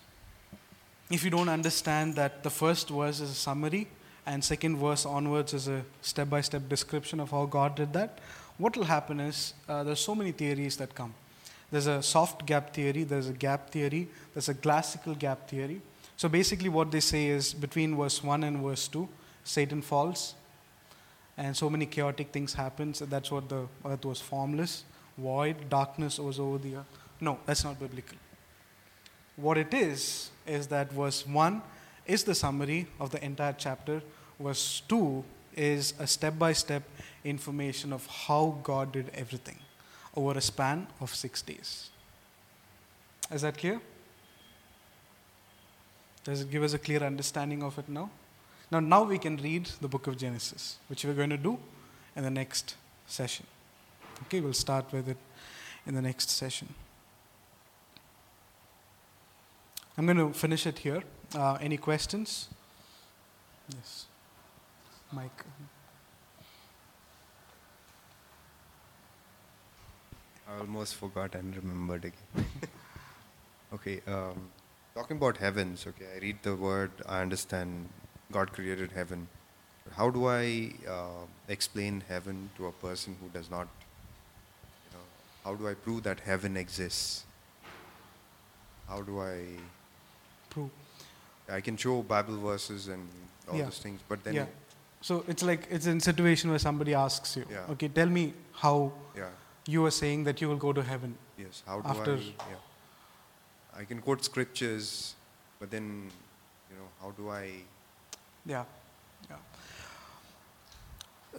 if 1.10 1.24
you 1.24 1.30
don't 1.30 1.50
understand 1.50 2.16
that 2.16 2.44
the 2.44 2.50
first 2.50 2.90
verse 2.90 3.20
is 3.20 3.30
a 3.30 3.36
summary 3.36 3.88
and 4.26 4.44
second 4.44 4.78
verse 4.78 5.06
onwards 5.06 5.54
is 5.54 5.68
a 5.68 5.84
step 6.02 6.30
by 6.30 6.42
step 6.42 6.68
description 6.68 7.20
of 7.20 7.32
how 7.32 7.46
God 7.46 7.76
did 7.76 7.94
that, 7.94 8.20
what 8.58 8.76
will 8.76 8.86
happen 8.86 9.20
is 9.20 9.54
uh, 9.70 9.84
there's 9.84 10.00
so 10.00 10.16
many 10.16 10.32
theories 10.32 10.78
that 10.78 10.94
come. 10.94 11.14
There's 11.72 11.88
a 11.88 12.04
soft 12.04 12.46
gap 12.46 12.74
theory, 12.74 13.04
there's 13.04 13.30
a 13.30 13.34
gap 13.34 13.70
theory, 13.70 14.10
there's 14.34 14.50
a 14.50 14.54
classical 14.54 15.16
gap 15.16 15.50
theory. 15.50 15.82
So 16.18 16.28
basically, 16.30 16.70
what 16.70 16.92
they 16.92 17.00
say 17.00 17.28
is 17.28 17.54
between 17.54 17.96
verse 17.96 18.22
1 18.24 18.44
and 18.44 18.62
verse 18.62 18.88
2, 18.90 19.08
Satan 19.44 19.82
falls, 19.82 20.36
and 21.38 21.56
so 21.56 21.70
many 21.70 21.86
chaotic 21.86 22.32
things 22.32 22.54
happen. 22.54 22.94
So 22.94 23.06
that's 23.06 23.32
what 23.32 23.50
the 23.50 23.68
earth 23.86 24.06
was 24.06 24.20
formless, 24.20 24.84
void, 25.18 25.70
darkness 25.70 26.20
was 26.20 26.40
over 26.40 26.58
the 26.58 26.76
earth. 26.76 26.86
No, 27.22 27.40
that's 27.46 27.64
not 27.64 27.80
biblical. 27.80 28.18
what 29.36 29.58
it 29.58 29.74
is, 29.74 30.30
is 30.46 30.68
that 30.68 30.92
verse 30.92 31.26
1 31.26 31.62
is 32.06 32.24
the 32.24 32.36
summary 32.36 32.88
of 33.00 33.10
the 33.12 33.24
entire 33.24 33.56
chapter, 33.58 34.02
verse 34.40 34.82
2 34.88 35.24
is 35.56 35.94
a 36.00 36.08
step 36.08 36.38
by 36.38 36.54
step 36.54 36.84
information 37.24 37.92
of 37.92 38.06
how 38.08 38.58
God 38.64 38.92
did 38.92 39.12
everything 39.14 39.58
over 40.16 40.38
a 40.38 40.42
span 40.42 40.88
of 41.00 41.14
six 41.14 41.42
days. 41.42 41.90
Is 43.32 43.42
that 43.42 43.58
clear? 43.58 43.80
Does 46.24 46.42
it 46.42 46.52
give 46.52 46.64
us 46.64 46.74
a 46.74 46.80
clear 46.80 47.02
understanding 47.04 47.64
of 47.64 47.78
it 47.80 47.90
now? 47.90 48.10
Now, 48.70 48.80
now 48.80 49.04
we 49.04 49.18
can 49.18 49.38
read 49.38 49.70
the 49.82 49.88
book 49.88 50.08
of 50.08 50.18
Genesis, 50.18 50.78
which 50.88 51.04
we're 51.04 51.14
going 51.14 51.30
to 51.30 51.38
do 51.38 51.58
in 52.16 52.24
the 52.24 52.30
next 52.30 52.76
session. 53.08 53.46
Okay, 54.24 54.40
we'll 54.40 54.54
start 54.54 54.92
with 54.92 55.10
it 55.10 55.18
in 55.86 55.96
the 55.96 56.02
next 56.02 56.30
session. 56.30 56.68
I'm 59.98 60.06
going 60.06 60.18
to 60.18 60.32
finish 60.38 60.66
it 60.66 60.80
here. 60.80 61.04
Uh, 61.36 61.58
any 61.62 61.78
questions? 61.78 62.50
Yes. 63.70 64.06
Mike. 65.12 65.46
I 70.52 70.60
almost 70.60 70.96
forgot 70.96 71.36
and 71.36 71.56
remembered 71.56 72.06
again. 72.06 72.46
okay, 73.74 74.02
um, 74.08 74.50
talking 74.96 75.18
about 75.18 75.38
heavens, 75.38 75.86
okay, 75.88 76.06
I 76.16 76.20
read 76.20 76.38
the 76.44 76.56
word, 76.56 76.92
I 77.08 77.22
understand 77.22 77.88
God 78.32 78.52
created 78.52 78.92
heaven. 78.92 79.28
But 79.86 79.94
how 79.94 80.10
do 80.10 80.28
I 80.28 80.72
uh, 80.88 81.26
explain 81.48 82.04
heaven 82.08 82.50
to 82.58 82.68
a 82.68 82.72
person 82.72 83.16
who 83.22 83.30
does 83.30 83.50
not, 83.50 83.68
you 84.92 84.98
know, 84.98 85.06
how 85.46 85.56
do 85.56 85.68
I 85.68 85.74
prove 85.74 86.04
that 86.04 86.20
heaven 86.22 86.58
exists? 86.58 87.24
How 88.88 89.02
do 89.02 89.22
I, 89.22 89.46
Prove. 90.50 90.70
I 91.50 91.62
can 91.62 91.78
show 91.78 92.02
Bible 92.02 92.38
verses 92.38 92.88
and 92.90 93.08
all 93.50 93.58
Yeah. 93.58 93.66
those 93.66 93.80
things, 93.80 94.02
but 94.08 94.24
then, 94.24 94.34
yeah. 94.34 94.46
So 95.02 95.24
it's 95.28 95.42
like 95.44 95.68
it's 95.72 95.86
in 95.88 95.98
a 95.98 96.02
situation 96.02 96.50
where 96.52 96.60
somebody 96.60 96.94
asks 96.94 97.38
you, 97.38 97.46
Yeah. 97.50 97.66
okay, 97.72 97.88
tell 97.88 98.08
me 98.08 98.34
how 98.54 98.92
yeah, 99.16 99.30
you 99.68 99.86
are 99.86 99.92
saying 99.92 100.24
that 100.26 100.42
you 100.42 100.50
will 100.50 100.58
go 100.58 100.74
to 100.74 100.82
heaven. 100.84 101.16
yes, 101.38 101.64
how 101.66 101.82
do 101.82 101.88
After- 101.88 102.16
I, 102.16 102.34
yeah. 102.50 103.80
I 103.82 103.84
can 103.86 104.02
quote 104.02 104.24
scriptures, 104.24 105.16
but 105.60 105.72
then, 105.72 106.12
you 106.70 106.76
know, 106.78 106.88
how 107.02 107.12
do 107.12 107.30
I 107.30 107.52
Yeah, 108.46 108.66
yeah. 109.30 109.38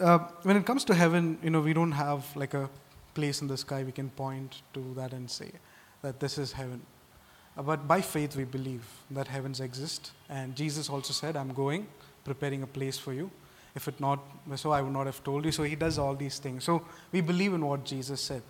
Uh, 0.00 0.18
when 0.42 0.56
it 0.56 0.64
comes 0.64 0.84
to 0.84 0.94
heaven, 0.94 1.38
you 1.42 1.50
know, 1.50 1.60
we 1.60 1.72
don't 1.72 1.92
have 1.92 2.24
like 2.36 2.54
a 2.54 2.70
place 3.14 3.42
in 3.42 3.48
the 3.48 3.56
sky 3.56 3.82
we 3.82 3.92
can 3.92 4.08
point 4.10 4.62
to 4.72 4.94
that 4.94 5.12
and 5.12 5.30
say 5.30 5.50
that 6.02 6.18
this 6.20 6.38
is 6.38 6.52
heaven. 6.52 6.80
Uh, 7.56 7.62
but 7.62 7.86
by 7.86 8.00
faith, 8.00 8.36
we 8.36 8.44
believe 8.44 8.84
that 9.10 9.28
heavens 9.28 9.60
exist. 9.60 10.12
And 10.30 10.56
Jesus 10.56 10.88
also 10.88 11.12
said, 11.12 11.36
I'm 11.36 11.52
going, 11.52 11.86
preparing 12.24 12.62
a 12.62 12.66
place 12.66 12.96
for 12.96 13.12
you. 13.12 13.30
If 13.74 13.88
it 13.88 13.98
not 14.00 14.20
so, 14.56 14.70
I 14.70 14.82
would 14.82 14.92
not 14.92 15.06
have 15.06 15.22
told 15.24 15.44
you. 15.44 15.52
So 15.52 15.62
he 15.62 15.76
does 15.76 15.98
all 15.98 16.14
these 16.14 16.38
things. 16.38 16.64
So 16.64 16.84
we 17.10 17.20
believe 17.20 17.54
in 17.54 17.64
what 17.64 17.84
Jesus 17.84 18.20
said. 18.20 18.42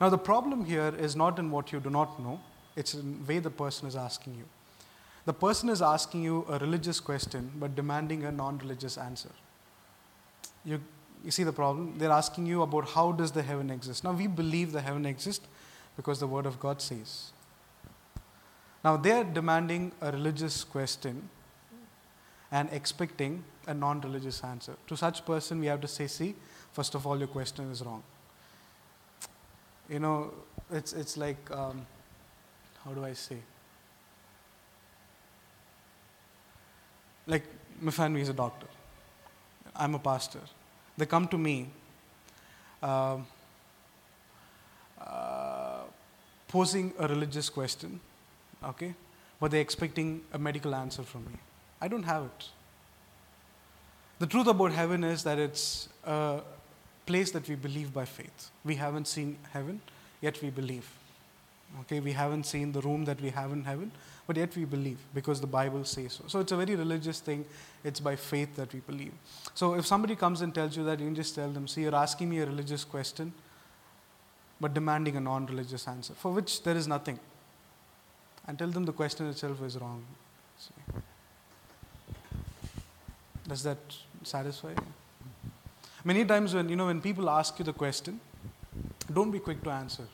Now, 0.00 0.08
the 0.08 0.18
problem 0.18 0.64
here 0.64 0.94
is 0.98 1.16
not 1.16 1.38
in 1.38 1.50
what 1.50 1.72
you 1.72 1.80
do 1.80 1.90
not 1.90 2.20
know, 2.20 2.40
it's 2.76 2.94
in 2.94 3.18
the 3.18 3.32
way 3.32 3.38
the 3.38 3.50
person 3.50 3.86
is 3.88 3.96
asking 3.96 4.34
you. 4.36 4.44
The 5.26 5.34
person 5.34 5.68
is 5.68 5.82
asking 5.82 6.22
you 6.22 6.46
a 6.48 6.58
religious 6.58 7.00
question 7.00 7.52
but 7.56 7.74
demanding 7.74 8.24
a 8.24 8.32
non 8.32 8.58
religious 8.58 8.96
answer. 8.96 9.30
You, 10.64 10.80
you 11.24 11.30
see 11.30 11.44
the 11.44 11.52
problem? 11.52 11.98
They're 11.98 12.10
asking 12.10 12.46
you 12.46 12.62
about 12.62 12.88
how 12.90 13.12
does 13.12 13.32
the 13.32 13.42
heaven 13.42 13.70
exist. 13.70 14.04
Now, 14.04 14.12
we 14.12 14.26
believe 14.26 14.72
the 14.72 14.80
heaven 14.80 15.04
exists 15.04 15.46
because 15.96 16.20
the 16.20 16.26
Word 16.26 16.46
of 16.46 16.58
God 16.58 16.80
says. 16.80 17.32
Now, 18.82 18.96
they're 18.96 19.24
demanding 19.24 19.92
a 20.00 20.10
religious 20.10 20.64
question 20.64 21.28
and 22.50 22.68
expecting 22.72 23.44
a 23.66 23.74
non 23.74 24.00
religious 24.00 24.42
answer. 24.42 24.74
To 24.86 24.96
such 24.96 25.24
person, 25.24 25.60
we 25.60 25.66
have 25.66 25.80
to 25.80 25.88
say, 25.88 26.06
see, 26.06 26.34
first 26.72 26.94
of 26.94 27.06
all, 27.06 27.18
your 27.18 27.28
question 27.28 27.70
is 27.70 27.82
wrong. 27.82 28.02
You 29.88 29.98
know, 29.98 30.32
it's, 30.70 30.92
it's 30.92 31.16
like, 31.16 31.50
um, 31.50 31.86
how 32.84 32.92
do 32.92 33.04
I 33.04 33.12
say? 33.12 33.36
Like, 37.26 37.44
my 37.80 37.90
family 37.90 38.20
is 38.20 38.28
a 38.28 38.32
doctor. 38.32 38.66
I'm 39.74 39.94
a 39.94 39.98
pastor. 39.98 40.40
They 40.96 41.06
come 41.06 41.28
to 41.28 41.38
me 41.38 41.68
um, 42.82 43.26
uh, 45.00 45.82
posing 46.48 46.92
a 46.98 47.08
religious 47.08 47.48
question, 47.48 48.00
okay, 48.64 48.94
but 49.40 49.50
they're 49.50 49.60
expecting 49.60 50.22
a 50.32 50.38
medical 50.38 50.74
answer 50.74 51.02
from 51.02 51.24
me. 51.26 51.38
I 51.80 51.88
don't 51.88 52.02
have 52.02 52.24
it. 52.24 52.48
The 54.20 54.26
truth 54.26 54.48
about 54.48 54.72
heaven 54.72 55.02
is 55.02 55.24
that 55.24 55.38
it's 55.38 55.88
a 56.04 56.42
place 57.06 57.30
that 57.30 57.48
we 57.48 57.54
believe 57.54 57.92
by 57.92 58.04
faith. 58.04 58.50
We 58.64 58.74
haven't 58.74 59.08
seen 59.08 59.38
heaven, 59.50 59.80
yet 60.20 60.40
we 60.42 60.50
believe. 60.50 60.86
Okay, 61.80 62.00
we 62.00 62.12
haven't 62.12 62.44
seen 62.44 62.70
the 62.72 62.82
room 62.82 63.06
that 63.06 63.18
we 63.22 63.30
have 63.30 63.50
in 63.50 63.64
heaven, 63.64 63.90
but 64.26 64.36
yet 64.36 64.54
we 64.54 64.66
believe 64.66 64.98
because 65.14 65.40
the 65.40 65.46
Bible 65.46 65.84
says 65.84 66.12
so. 66.12 66.24
So 66.26 66.40
it's 66.40 66.52
a 66.52 66.56
very 66.56 66.76
religious 66.76 67.20
thing. 67.20 67.46
It's 67.82 67.98
by 67.98 68.14
faith 68.14 68.56
that 68.56 68.74
we 68.74 68.80
believe. 68.80 69.12
So 69.54 69.72
if 69.74 69.86
somebody 69.86 70.14
comes 70.16 70.42
and 70.42 70.54
tells 70.54 70.76
you 70.76 70.84
that, 70.84 71.00
you 71.00 71.06
can 71.06 71.14
just 71.14 71.34
tell 71.34 71.48
them, 71.48 71.66
see, 71.66 71.80
you're 71.82 71.94
asking 71.94 72.28
me 72.28 72.40
a 72.40 72.46
religious 72.46 72.84
question, 72.84 73.32
but 74.60 74.74
demanding 74.74 75.16
a 75.16 75.20
non 75.20 75.46
religious 75.46 75.88
answer, 75.88 76.12
for 76.12 76.30
which 76.30 76.62
there 76.62 76.76
is 76.76 76.86
nothing. 76.86 77.18
And 78.46 78.58
tell 78.58 78.68
them 78.68 78.84
the 78.84 78.92
question 78.92 79.30
itself 79.30 79.62
is 79.62 79.78
wrong. 79.78 80.04
See. 80.58 80.92
Does 83.48 83.62
that 83.62 83.78
satisfy 84.22 84.70
you? 84.70 85.50
Many 86.04 86.24
times 86.24 86.54
when 86.54 86.68
you 86.68 86.76
know 86.76 86.86
when 86.86 87.00
people 87.00 87.28
ask 87.28 87.58
you 87.58 87.64
the 87.64 87.72
question, 87.72 88.20
don't 89.12 89.30
be 89.30 89.38
quick 89.38 89.62
to 89.64 89.70
answer. 89.70 90.04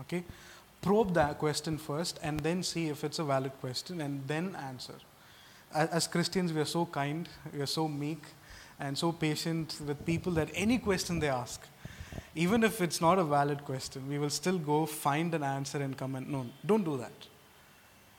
Okay? 0.00 0.24
Probe 0.80 1.14
that 1.14 1.38
question 1.38 1.78
first 1.78 2.18
and 2.22 2.40
then 2.40 2.62
see 2.62 2.88
if 2.88 3.04
it's 3.04 3.18
a 3.18 3.24
valid 3.24 3.52
question 3.60 4.00
and 4.00 4.22
then 4.26 4.56
answer. 4.56 4.94
As, 5.74 5.88
as 5.88 6.06
Christians, 6.06 6.52
we 6.52 6.60
are 6.60 6.66
so 6.66 6.86
kind, 6.86 7.28
we 7.52 7.60
are 7.60 7.66
so 7.66 7.88
meek, 7.88 8.22
and 8.78 8.98
so 8.98 9.12
patient 9.12 9.76
with 9.86 10.04
people 10.04 10.32
that 10.32 10.50
any 10.54 10.78
question 10.78 11.20
they 11.20 11.28
ask, 11.28 11.60
even 12.34 12.64
if 12.64 12.80
it's 12.80 13.00
not 13.00 13.18
a 13.18 13.24
valid 13.24 13.64
question, 13.64 14.08
we 14.08 14.18
will 14.18 14.30
still 14.30 14.58
go 14.58 14.86
find 14.86 15.34
an 15.34 15.42
answer 15.42 15.78
and 15.78 15.96
come 15.96 16.14
and 16.16 16.28
no, 16.28 16.46
don't 16.66 16.84
do 16.84 16.96
that. 16.96 17.12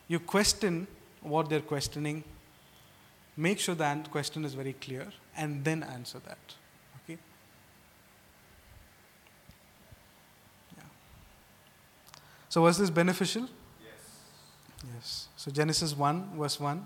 You 0.07 0.19
question 0.19 0.87
what 1.21 1.49
they're 1.49 1.59
questioning, 1.59 2.23
make 3.35 3.59
sure 3.59 3.75
the 3.75 4.03
question 4.11 4.45
is 4.45 4.53
very 4.53 4.73
clear, 4.73 5.07
and 5.35 5.63
then 5.63 5.83
answer 5.83 6.19
that. 6.19 6.39
Okay? 7.03 7.17
Yeah. 10.77 10.83
So, 12.49 12.61
was 12.61 12.77
this 12.77 12.89
beneficial? 12.89 13.49
Yes. 13.81 13.91
Yes. 14.95 15.27
So, 15.35 15.51
Genesis 15.51 15.95
1, 15.95 16.37
verse 16.37 16.59
1, 16.59 16.85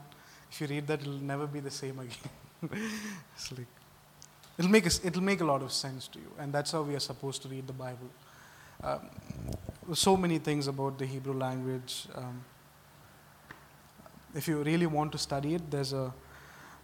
if 0.52 0.62
you 0.62 0.68
read 0.68 0.88
that, 0.88 1.02
it'll 1.02 1.14
never 1.14 1.48
be 1.48 1.60
the 1.60 1.72
same 1.72 2.00
again. 2.00 2.30
it's 3.36 3.52
like, 3.52 3.68
it'll 4.58 4.72
make, 4.72 4.88
us, 4.88 5.02
it'll 5.04 5.24
make 5.24 5.42
a 5.42 5.46
lot 5.46 5.62
of 5.62 5.72
sense 5.72 6.08
to 6.10 6.20
you, 6.20 6.32
and 6.40 6.54
that's 6.54 6.72
how 6.72 6.82
we 6.82 6.96
are 6.96 7.00
supposed 7.00 7.42
to 7.44 7.50
read 7.50 7.68
the 7.68 7.74
Bible. 7.74 8.10
Um, 8.84 9.10
so 9.94 10.16
many 10.16 10.38
things 10.38 10.68
about 10.68 10.98
the 10.98 11.06
Hebrew 11.06 11.34
language. 11.34 12.08
Um, 12.14 12.44
if 14.36 14.48
you 14.48 14.62
really 14.62 14.86
want 14.86 15.12
to 15.14 15.18
study 15.18 15.56
it, 15.56 15.72
there's 15.72 15.94
a 15.94 16.14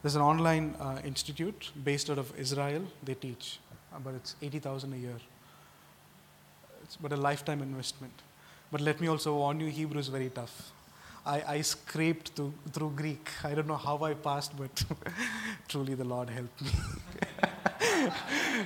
there's 0.03 0.15
an 0.15 0.21
online 0.21 0.75
uh, 0.79 0.99
institute 1.03 1.71
based 1.83 2.09
out 2.09 2.19
of 2.19 2.37
Israel. 2.37 2.83
They 3.03 3.15
teach, 3.15 3.59
uh, 3.93 3.99
but 4.03 4.13
it's 4.13 4.35
eighty 4.41 4.59
thousand 4.59 4.93
a 4.93 4.97
year. 4.97 5.17
It's 6.83 6.97
but 6.97 7.13
a 7.13 7.17
lifetime 7.17 7.61
investment. 7.61 8.13
But 8.71 8.81
let 8.81 8.99
me 8.99 9.07
also 9.07 9.35
warn 9.35 9.59
you, 9.59 9.67
Hebrew 9.67 9.99
is 9.99 10.09
very 10.09 10.29
tough. 10.29 10.71
I, 11.25 11.41
I 11.47 11.61
scraped 11.61 12.29
through, 12.29 12.53
through 12.73 12.91
Greek. 12.97 13.29
I 13.43 13.53
don't 13.53 13.67
know 13.67 13.77
how 13.77 14.03
I 14.03 14.13
passed, 14.13 14.57
but 14.57 14.83
truly 15.69 15.93
the 15.93 16.03
Lord 16.03 16.29
helped 16.29 16.61
me. 16.61 16.71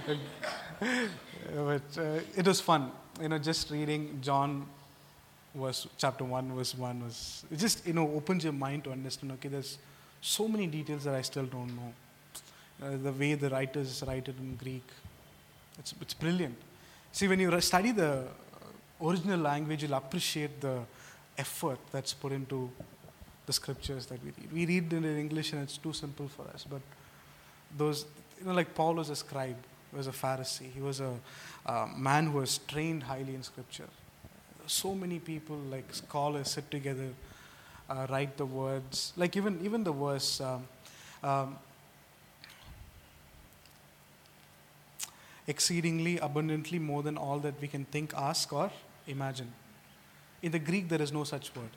but 1.53 1.97
uh, 1.99 2.19
it 2.35 2.47
was 2.47 2.59
fun. 2.59 2.91
You 3.21 3.29
know, 3.29 3.37
just 3.37 3.69
reading 3.69 4.17
John 4.21 4.65
was 5.53 5.87
chapter 5.97 6.23
1 6.23 6.55
verse 6.55 6.75
1 6.75 7.03
was 7.03 7.45
it 7.49 7.57
just 7.57 7.85
you 7.87 7.93
know 7.93 8.07
opens 8.11 8.43
your 8.43 8.53
mind 8.53 8.83
to 8.83 8.91
understand 8.91 9.31
okay 9.31 9.49
there's 9.49 9.79
so 10.21 10.47
many 10.47 10.67
details 10.67 11.03
that 11.03 11.15
i 11.15 11.21
still 11.21 11.45
don't 11.45 11.75
know. 11.75 11.93
Uh, 12.79 12.95
the 13.01 13.11
way 13.11 13.33
the 13.33 13.49
writers 13.49 14.03
write 14.05 14.27
it 14.27 14.35
in 14.37 14.55
greek. 14.55 14.87
It's, 15.79 15.95
it's 15.99 16.13
brilliant. 16.13 16.55
See 17.11 17.27
when 17.27 17.39
you 17.39 17.59
study 17.59 17.91
the 17.91 18.19
uh, 18.19 19.07
original 19.07 19.39
language 19.39 19.83
you'll 19.83 19.93
appreciate 19.93 20.61
the 20.61 20.79
effort 21.37 21.79
that's 21.91 22.13
put 22.13 22.31
into 22.31 22.69
the 23.45 23.53
scriptures 23.53 24.05
that 24.07 24.19
we 24.23 24.31
read. 24.37 24.51
We 24.51 24.65
read 24.65 24.93
it 24.93 24.95
in 24.97 25.17
english 25.17 25.53
and 25.53 25.63
it's 25.63 25.77
too 25.77 25.93
simple 25.93 26.27
for 26.27 26.43
us 26.53 26.65
but 26.69 26.81
those 27.77 28.05
you 28.39 28.45
know 28.45 28.53
like 28.53 28.73
paul 28.75 28.95
was 28.95 29.09
a 29.09 29.15
scribe 29.15 29.57
he 29.91 29.97
was 29.97 30.07
a 30.07 30.11
pharisee 30.11 30.71
he 30.73 30.81
was 30.81 30.99
a 30.99 31.13
man 31.97 32.27
who 32.27 32.39
was 32.39 32.59
trained 32.59 33.03
highly 33.03 33.35
in 33.35 33.43
scripture. 33.43 33.89
So 34.67 34.95
many 34.95 35.19
people 35.19 35.57
like 35.69 35.93
scholars 35.93 36.51
sit 36.51 36.69
together 36.71 37.09
uh, 37.89 38.07
write 38.09 38.37
the 38.37 38.45
words, 38.45 39.13
like 39.15 39.35
even, 39.35 39.59
even 39.63 39.83
the 39.83 39.91
verse. 39.91 40.41
Um, 40.41 40.67
um, 41.23 41.57
exceedingly 45.47 46.17
abundantly 46.19 46.77
more 46.77 47.01
than 47.01 47.17
all 47.17 47.39
that 47.39 47.59
we 47.61 47.67
can 47.67 47.85
think, 47.85 48.13
ask, 48.15 48.51
or 48.51 48.69
imagine. 49.07 49.51
In 50.41 50.51
the 50.51 50.59
Greek, 50.59 50.89
there 50.89 51.01
is 51.01 51.11
no 51.11 51.23
such 51.23 51.55
word. 51.55 51.69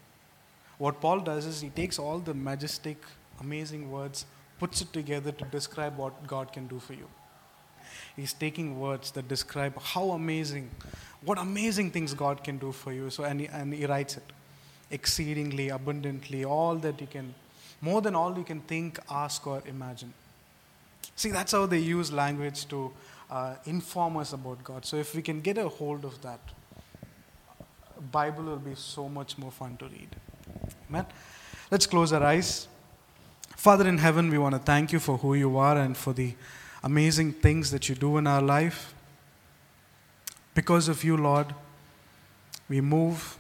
What 0.79 1.01
Paul 1.01 1.21
does 1.21 1.47
is 1.47 1.61
he 1.61 1.71
takes 1.71 1.99
all 1.99 2.19
the 2.19 2.35
majestic, 2.35 2.99
amazing 3.41 3.91
words, 3.91 4.27
puts 4.59 4.81
it 4.83 4.93
together 4.93 5.33
to 5.33 5.45
describe 5.47 5.97
what 5.97 6.27
God 6.27 6.53
can 6.53 6.67
do 6.67 6.81
for 6.81 6.95
you. 6.95 7.09
He's 8.17 8.33
taking 8.33 8.79
words 8.79 9.11
that 9.13 9.29
describe 9.29 9.81
how 9.81 10.11
amazing, 10.11 10.71
what 11.25 11.39
amazing 11.39 11.91
things 11.93 12.13
God 12.13 12.43
can 12.43 12.59
do 12.59 12.73
for 12.73 12.93
you. 12.93 13.09
So, 13.11 13.25
and 13.25 13.41
he, 13.41 13.47
and 13.47 13.73
he 13.73 13.87
writes 13.87 14.17
it 14.17 14.33
exceedingly, 14.91 15.69
abundantly, 15.69 16.45
all 16.45 16.77
that 16.77 17.01
you 17.01 17.07
can, 17.07 17.35
more 17.81 18.01
than 18.03 18.15
all 18.15 18.37
you 18.37 18.45
can 18.45 18.61
think, 18.61 18.99
ask, 19.11 19.47
or 19.47 19.63
imagine. 19.67 20.13
See, 21.17 21.31
that's 21.31 21.53
how 21.53 21.67
they 21.67 21.79
use 21.79 22.13
language 22.13 22.67
to 22.69 22.91
uh, 23.31 23.55
inform 23.67 24.17
us 24.17 24.33
about 24.33 24.63
God. 24.65 24.85
So, 24.85 24.97
if 24.97 25.15
we 25.15 25.23
can 25.23 25.41
get 25.41 25.59
a 25.59 25.69
hold 25.69 26.05
of 26.05 26.21
that, 26.23 26.41
Bible 28.11 28.45
will 28.45 28.57
be 28.57 28.75
so 28.75 29.09
much 29.09 29.39
more 29.39 29.51
fun 29.51 29.77
to 29.77 29.85
read. 29.87 30.09
Amen. 30.89 31.07
Let's 31.71 31.87
close 31.87 32.13
our 32.13 32.23
eyes. 32.23 32.67
Father 33.57 33.87
in 33.87 33.99
heaven, 33.99 34.31
we 34.31 34.39
want 34.39 34.55
to 34.55 34.59
thank 34.59 34.93
you 34.93 34.99
for 34.99 35.19
who 35.19 35.35
you 35.35 35.59
are 35.59 35.77
and 35.77 35.97
for 35.97 36.13
the 36.13 36.35
amazing 36.83 37.33
things 37.33 37.71
that 37.71 37.89
you 37.89 37.95
do 37.95 38.17
in 38.17 38.27
our 38.27 38.41
life. 38.41 38.95
Because 40.55 40.89
of 40.89 41.05
you, 41.05 41.17
Lord, 41.17 41.55
we 42.69 42.81
move, 42.81 43.37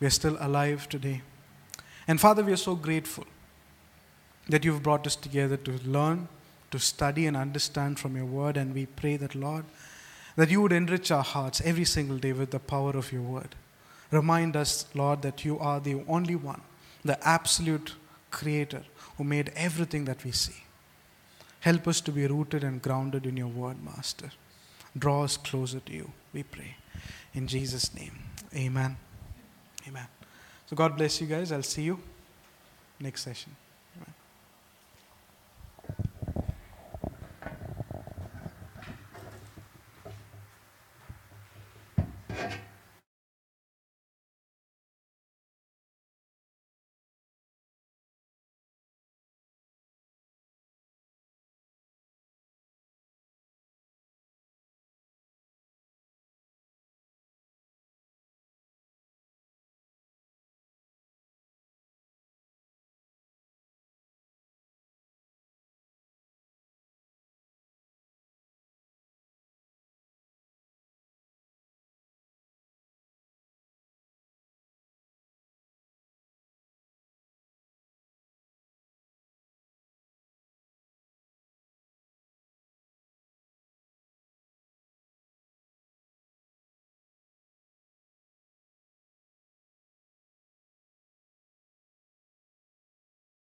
we 0.00 0.06
are 0.06 0.10
still 0.10 0.36
alive 0.40 0.88
today. 0.88 1.22
And 2.06 2.20
Father, 2.20 2.42
we 2.42 2.52
are 2.52 2.56
so 2.56 2.74
grateful 2.74 3.24
that 4.48 4.64
you've 4.64 4.82
brought 4.82 5.06
us 5.06 5.16
together 5.16 5.56
to 5.58 5.72
learn, 5.84 6.28
to 6.70 6.78
study, 6.78 7.26
and 7.26 7.36
understand 7.36 7.98
from 7.98 8.16
your 8.16 8.24
word. 8.24 8.56
And 8.56 8.74
we 8.74 8.86
pray 8.86 9.16
that, 9.16 9.34
Lord, 9.34 9.64
that 10.36 10.50
you 10.50 10.62
would 10.62 10.72
enrich 10.72 11.10
our 11.10 11.22
hearts 11.22 11.60
every 11.64 11.84
single 11.84 12.16
day 12.16 12.32
with 12.32 12.50
the 12.50 12.58
power 12.58 12.96
of 12.96 13.12
your 13.12 13.22
word. 13.22 13.54
Remind 14.10 14.56
us, 14.56 14.86
Lord, 14.94 15.22
that 15.22 15.44
you 15.44 15.58
are 15.58 15.80
the 15.80 16.02
only 16.08 16.34
one, 16.34 16.62
the 17.04 17.22
absolute 17.26 17.94
creator 18.30 18.82
who 19.16 19.24
made 19.24 19.52
everything 19.54 20.04
that 20.06 20.24
we 20.24 20.30
see. 20.32 20.64
Help 21.60 21.88
us 21.88 22.00
to 22.02 22.12
be 22.12 22.26
rooted 22.26 22.64
and 22.64 22.80
grounded 22.80 23.26
in 23.26 23.36
your 23.36 23.48
word, 23.48 23.82
Master. 23.84 24.30
Draw 24.96 25.24
us 25.24 25.36
closer 25.36 25.80
to 25.80 25.92
you, 25.92 26.12
we 26.32 26.42
pray. 26.42 26.76
In 27.34 27.46
Jesus' 27.46 27.94
name, 27.94 28.12
amen. 28.54 28.96
Amen. 29.88 30.06
So, 30.66 30.76
God 30.76 30.96
bless 30.96 31.20
you 31.20 31.26
guys. 31.26 31.50
I'll 31.50 31.62
see 31.62 31.82
you 31.82 31.98
next 33.00 33.22
session. 33.22 33.56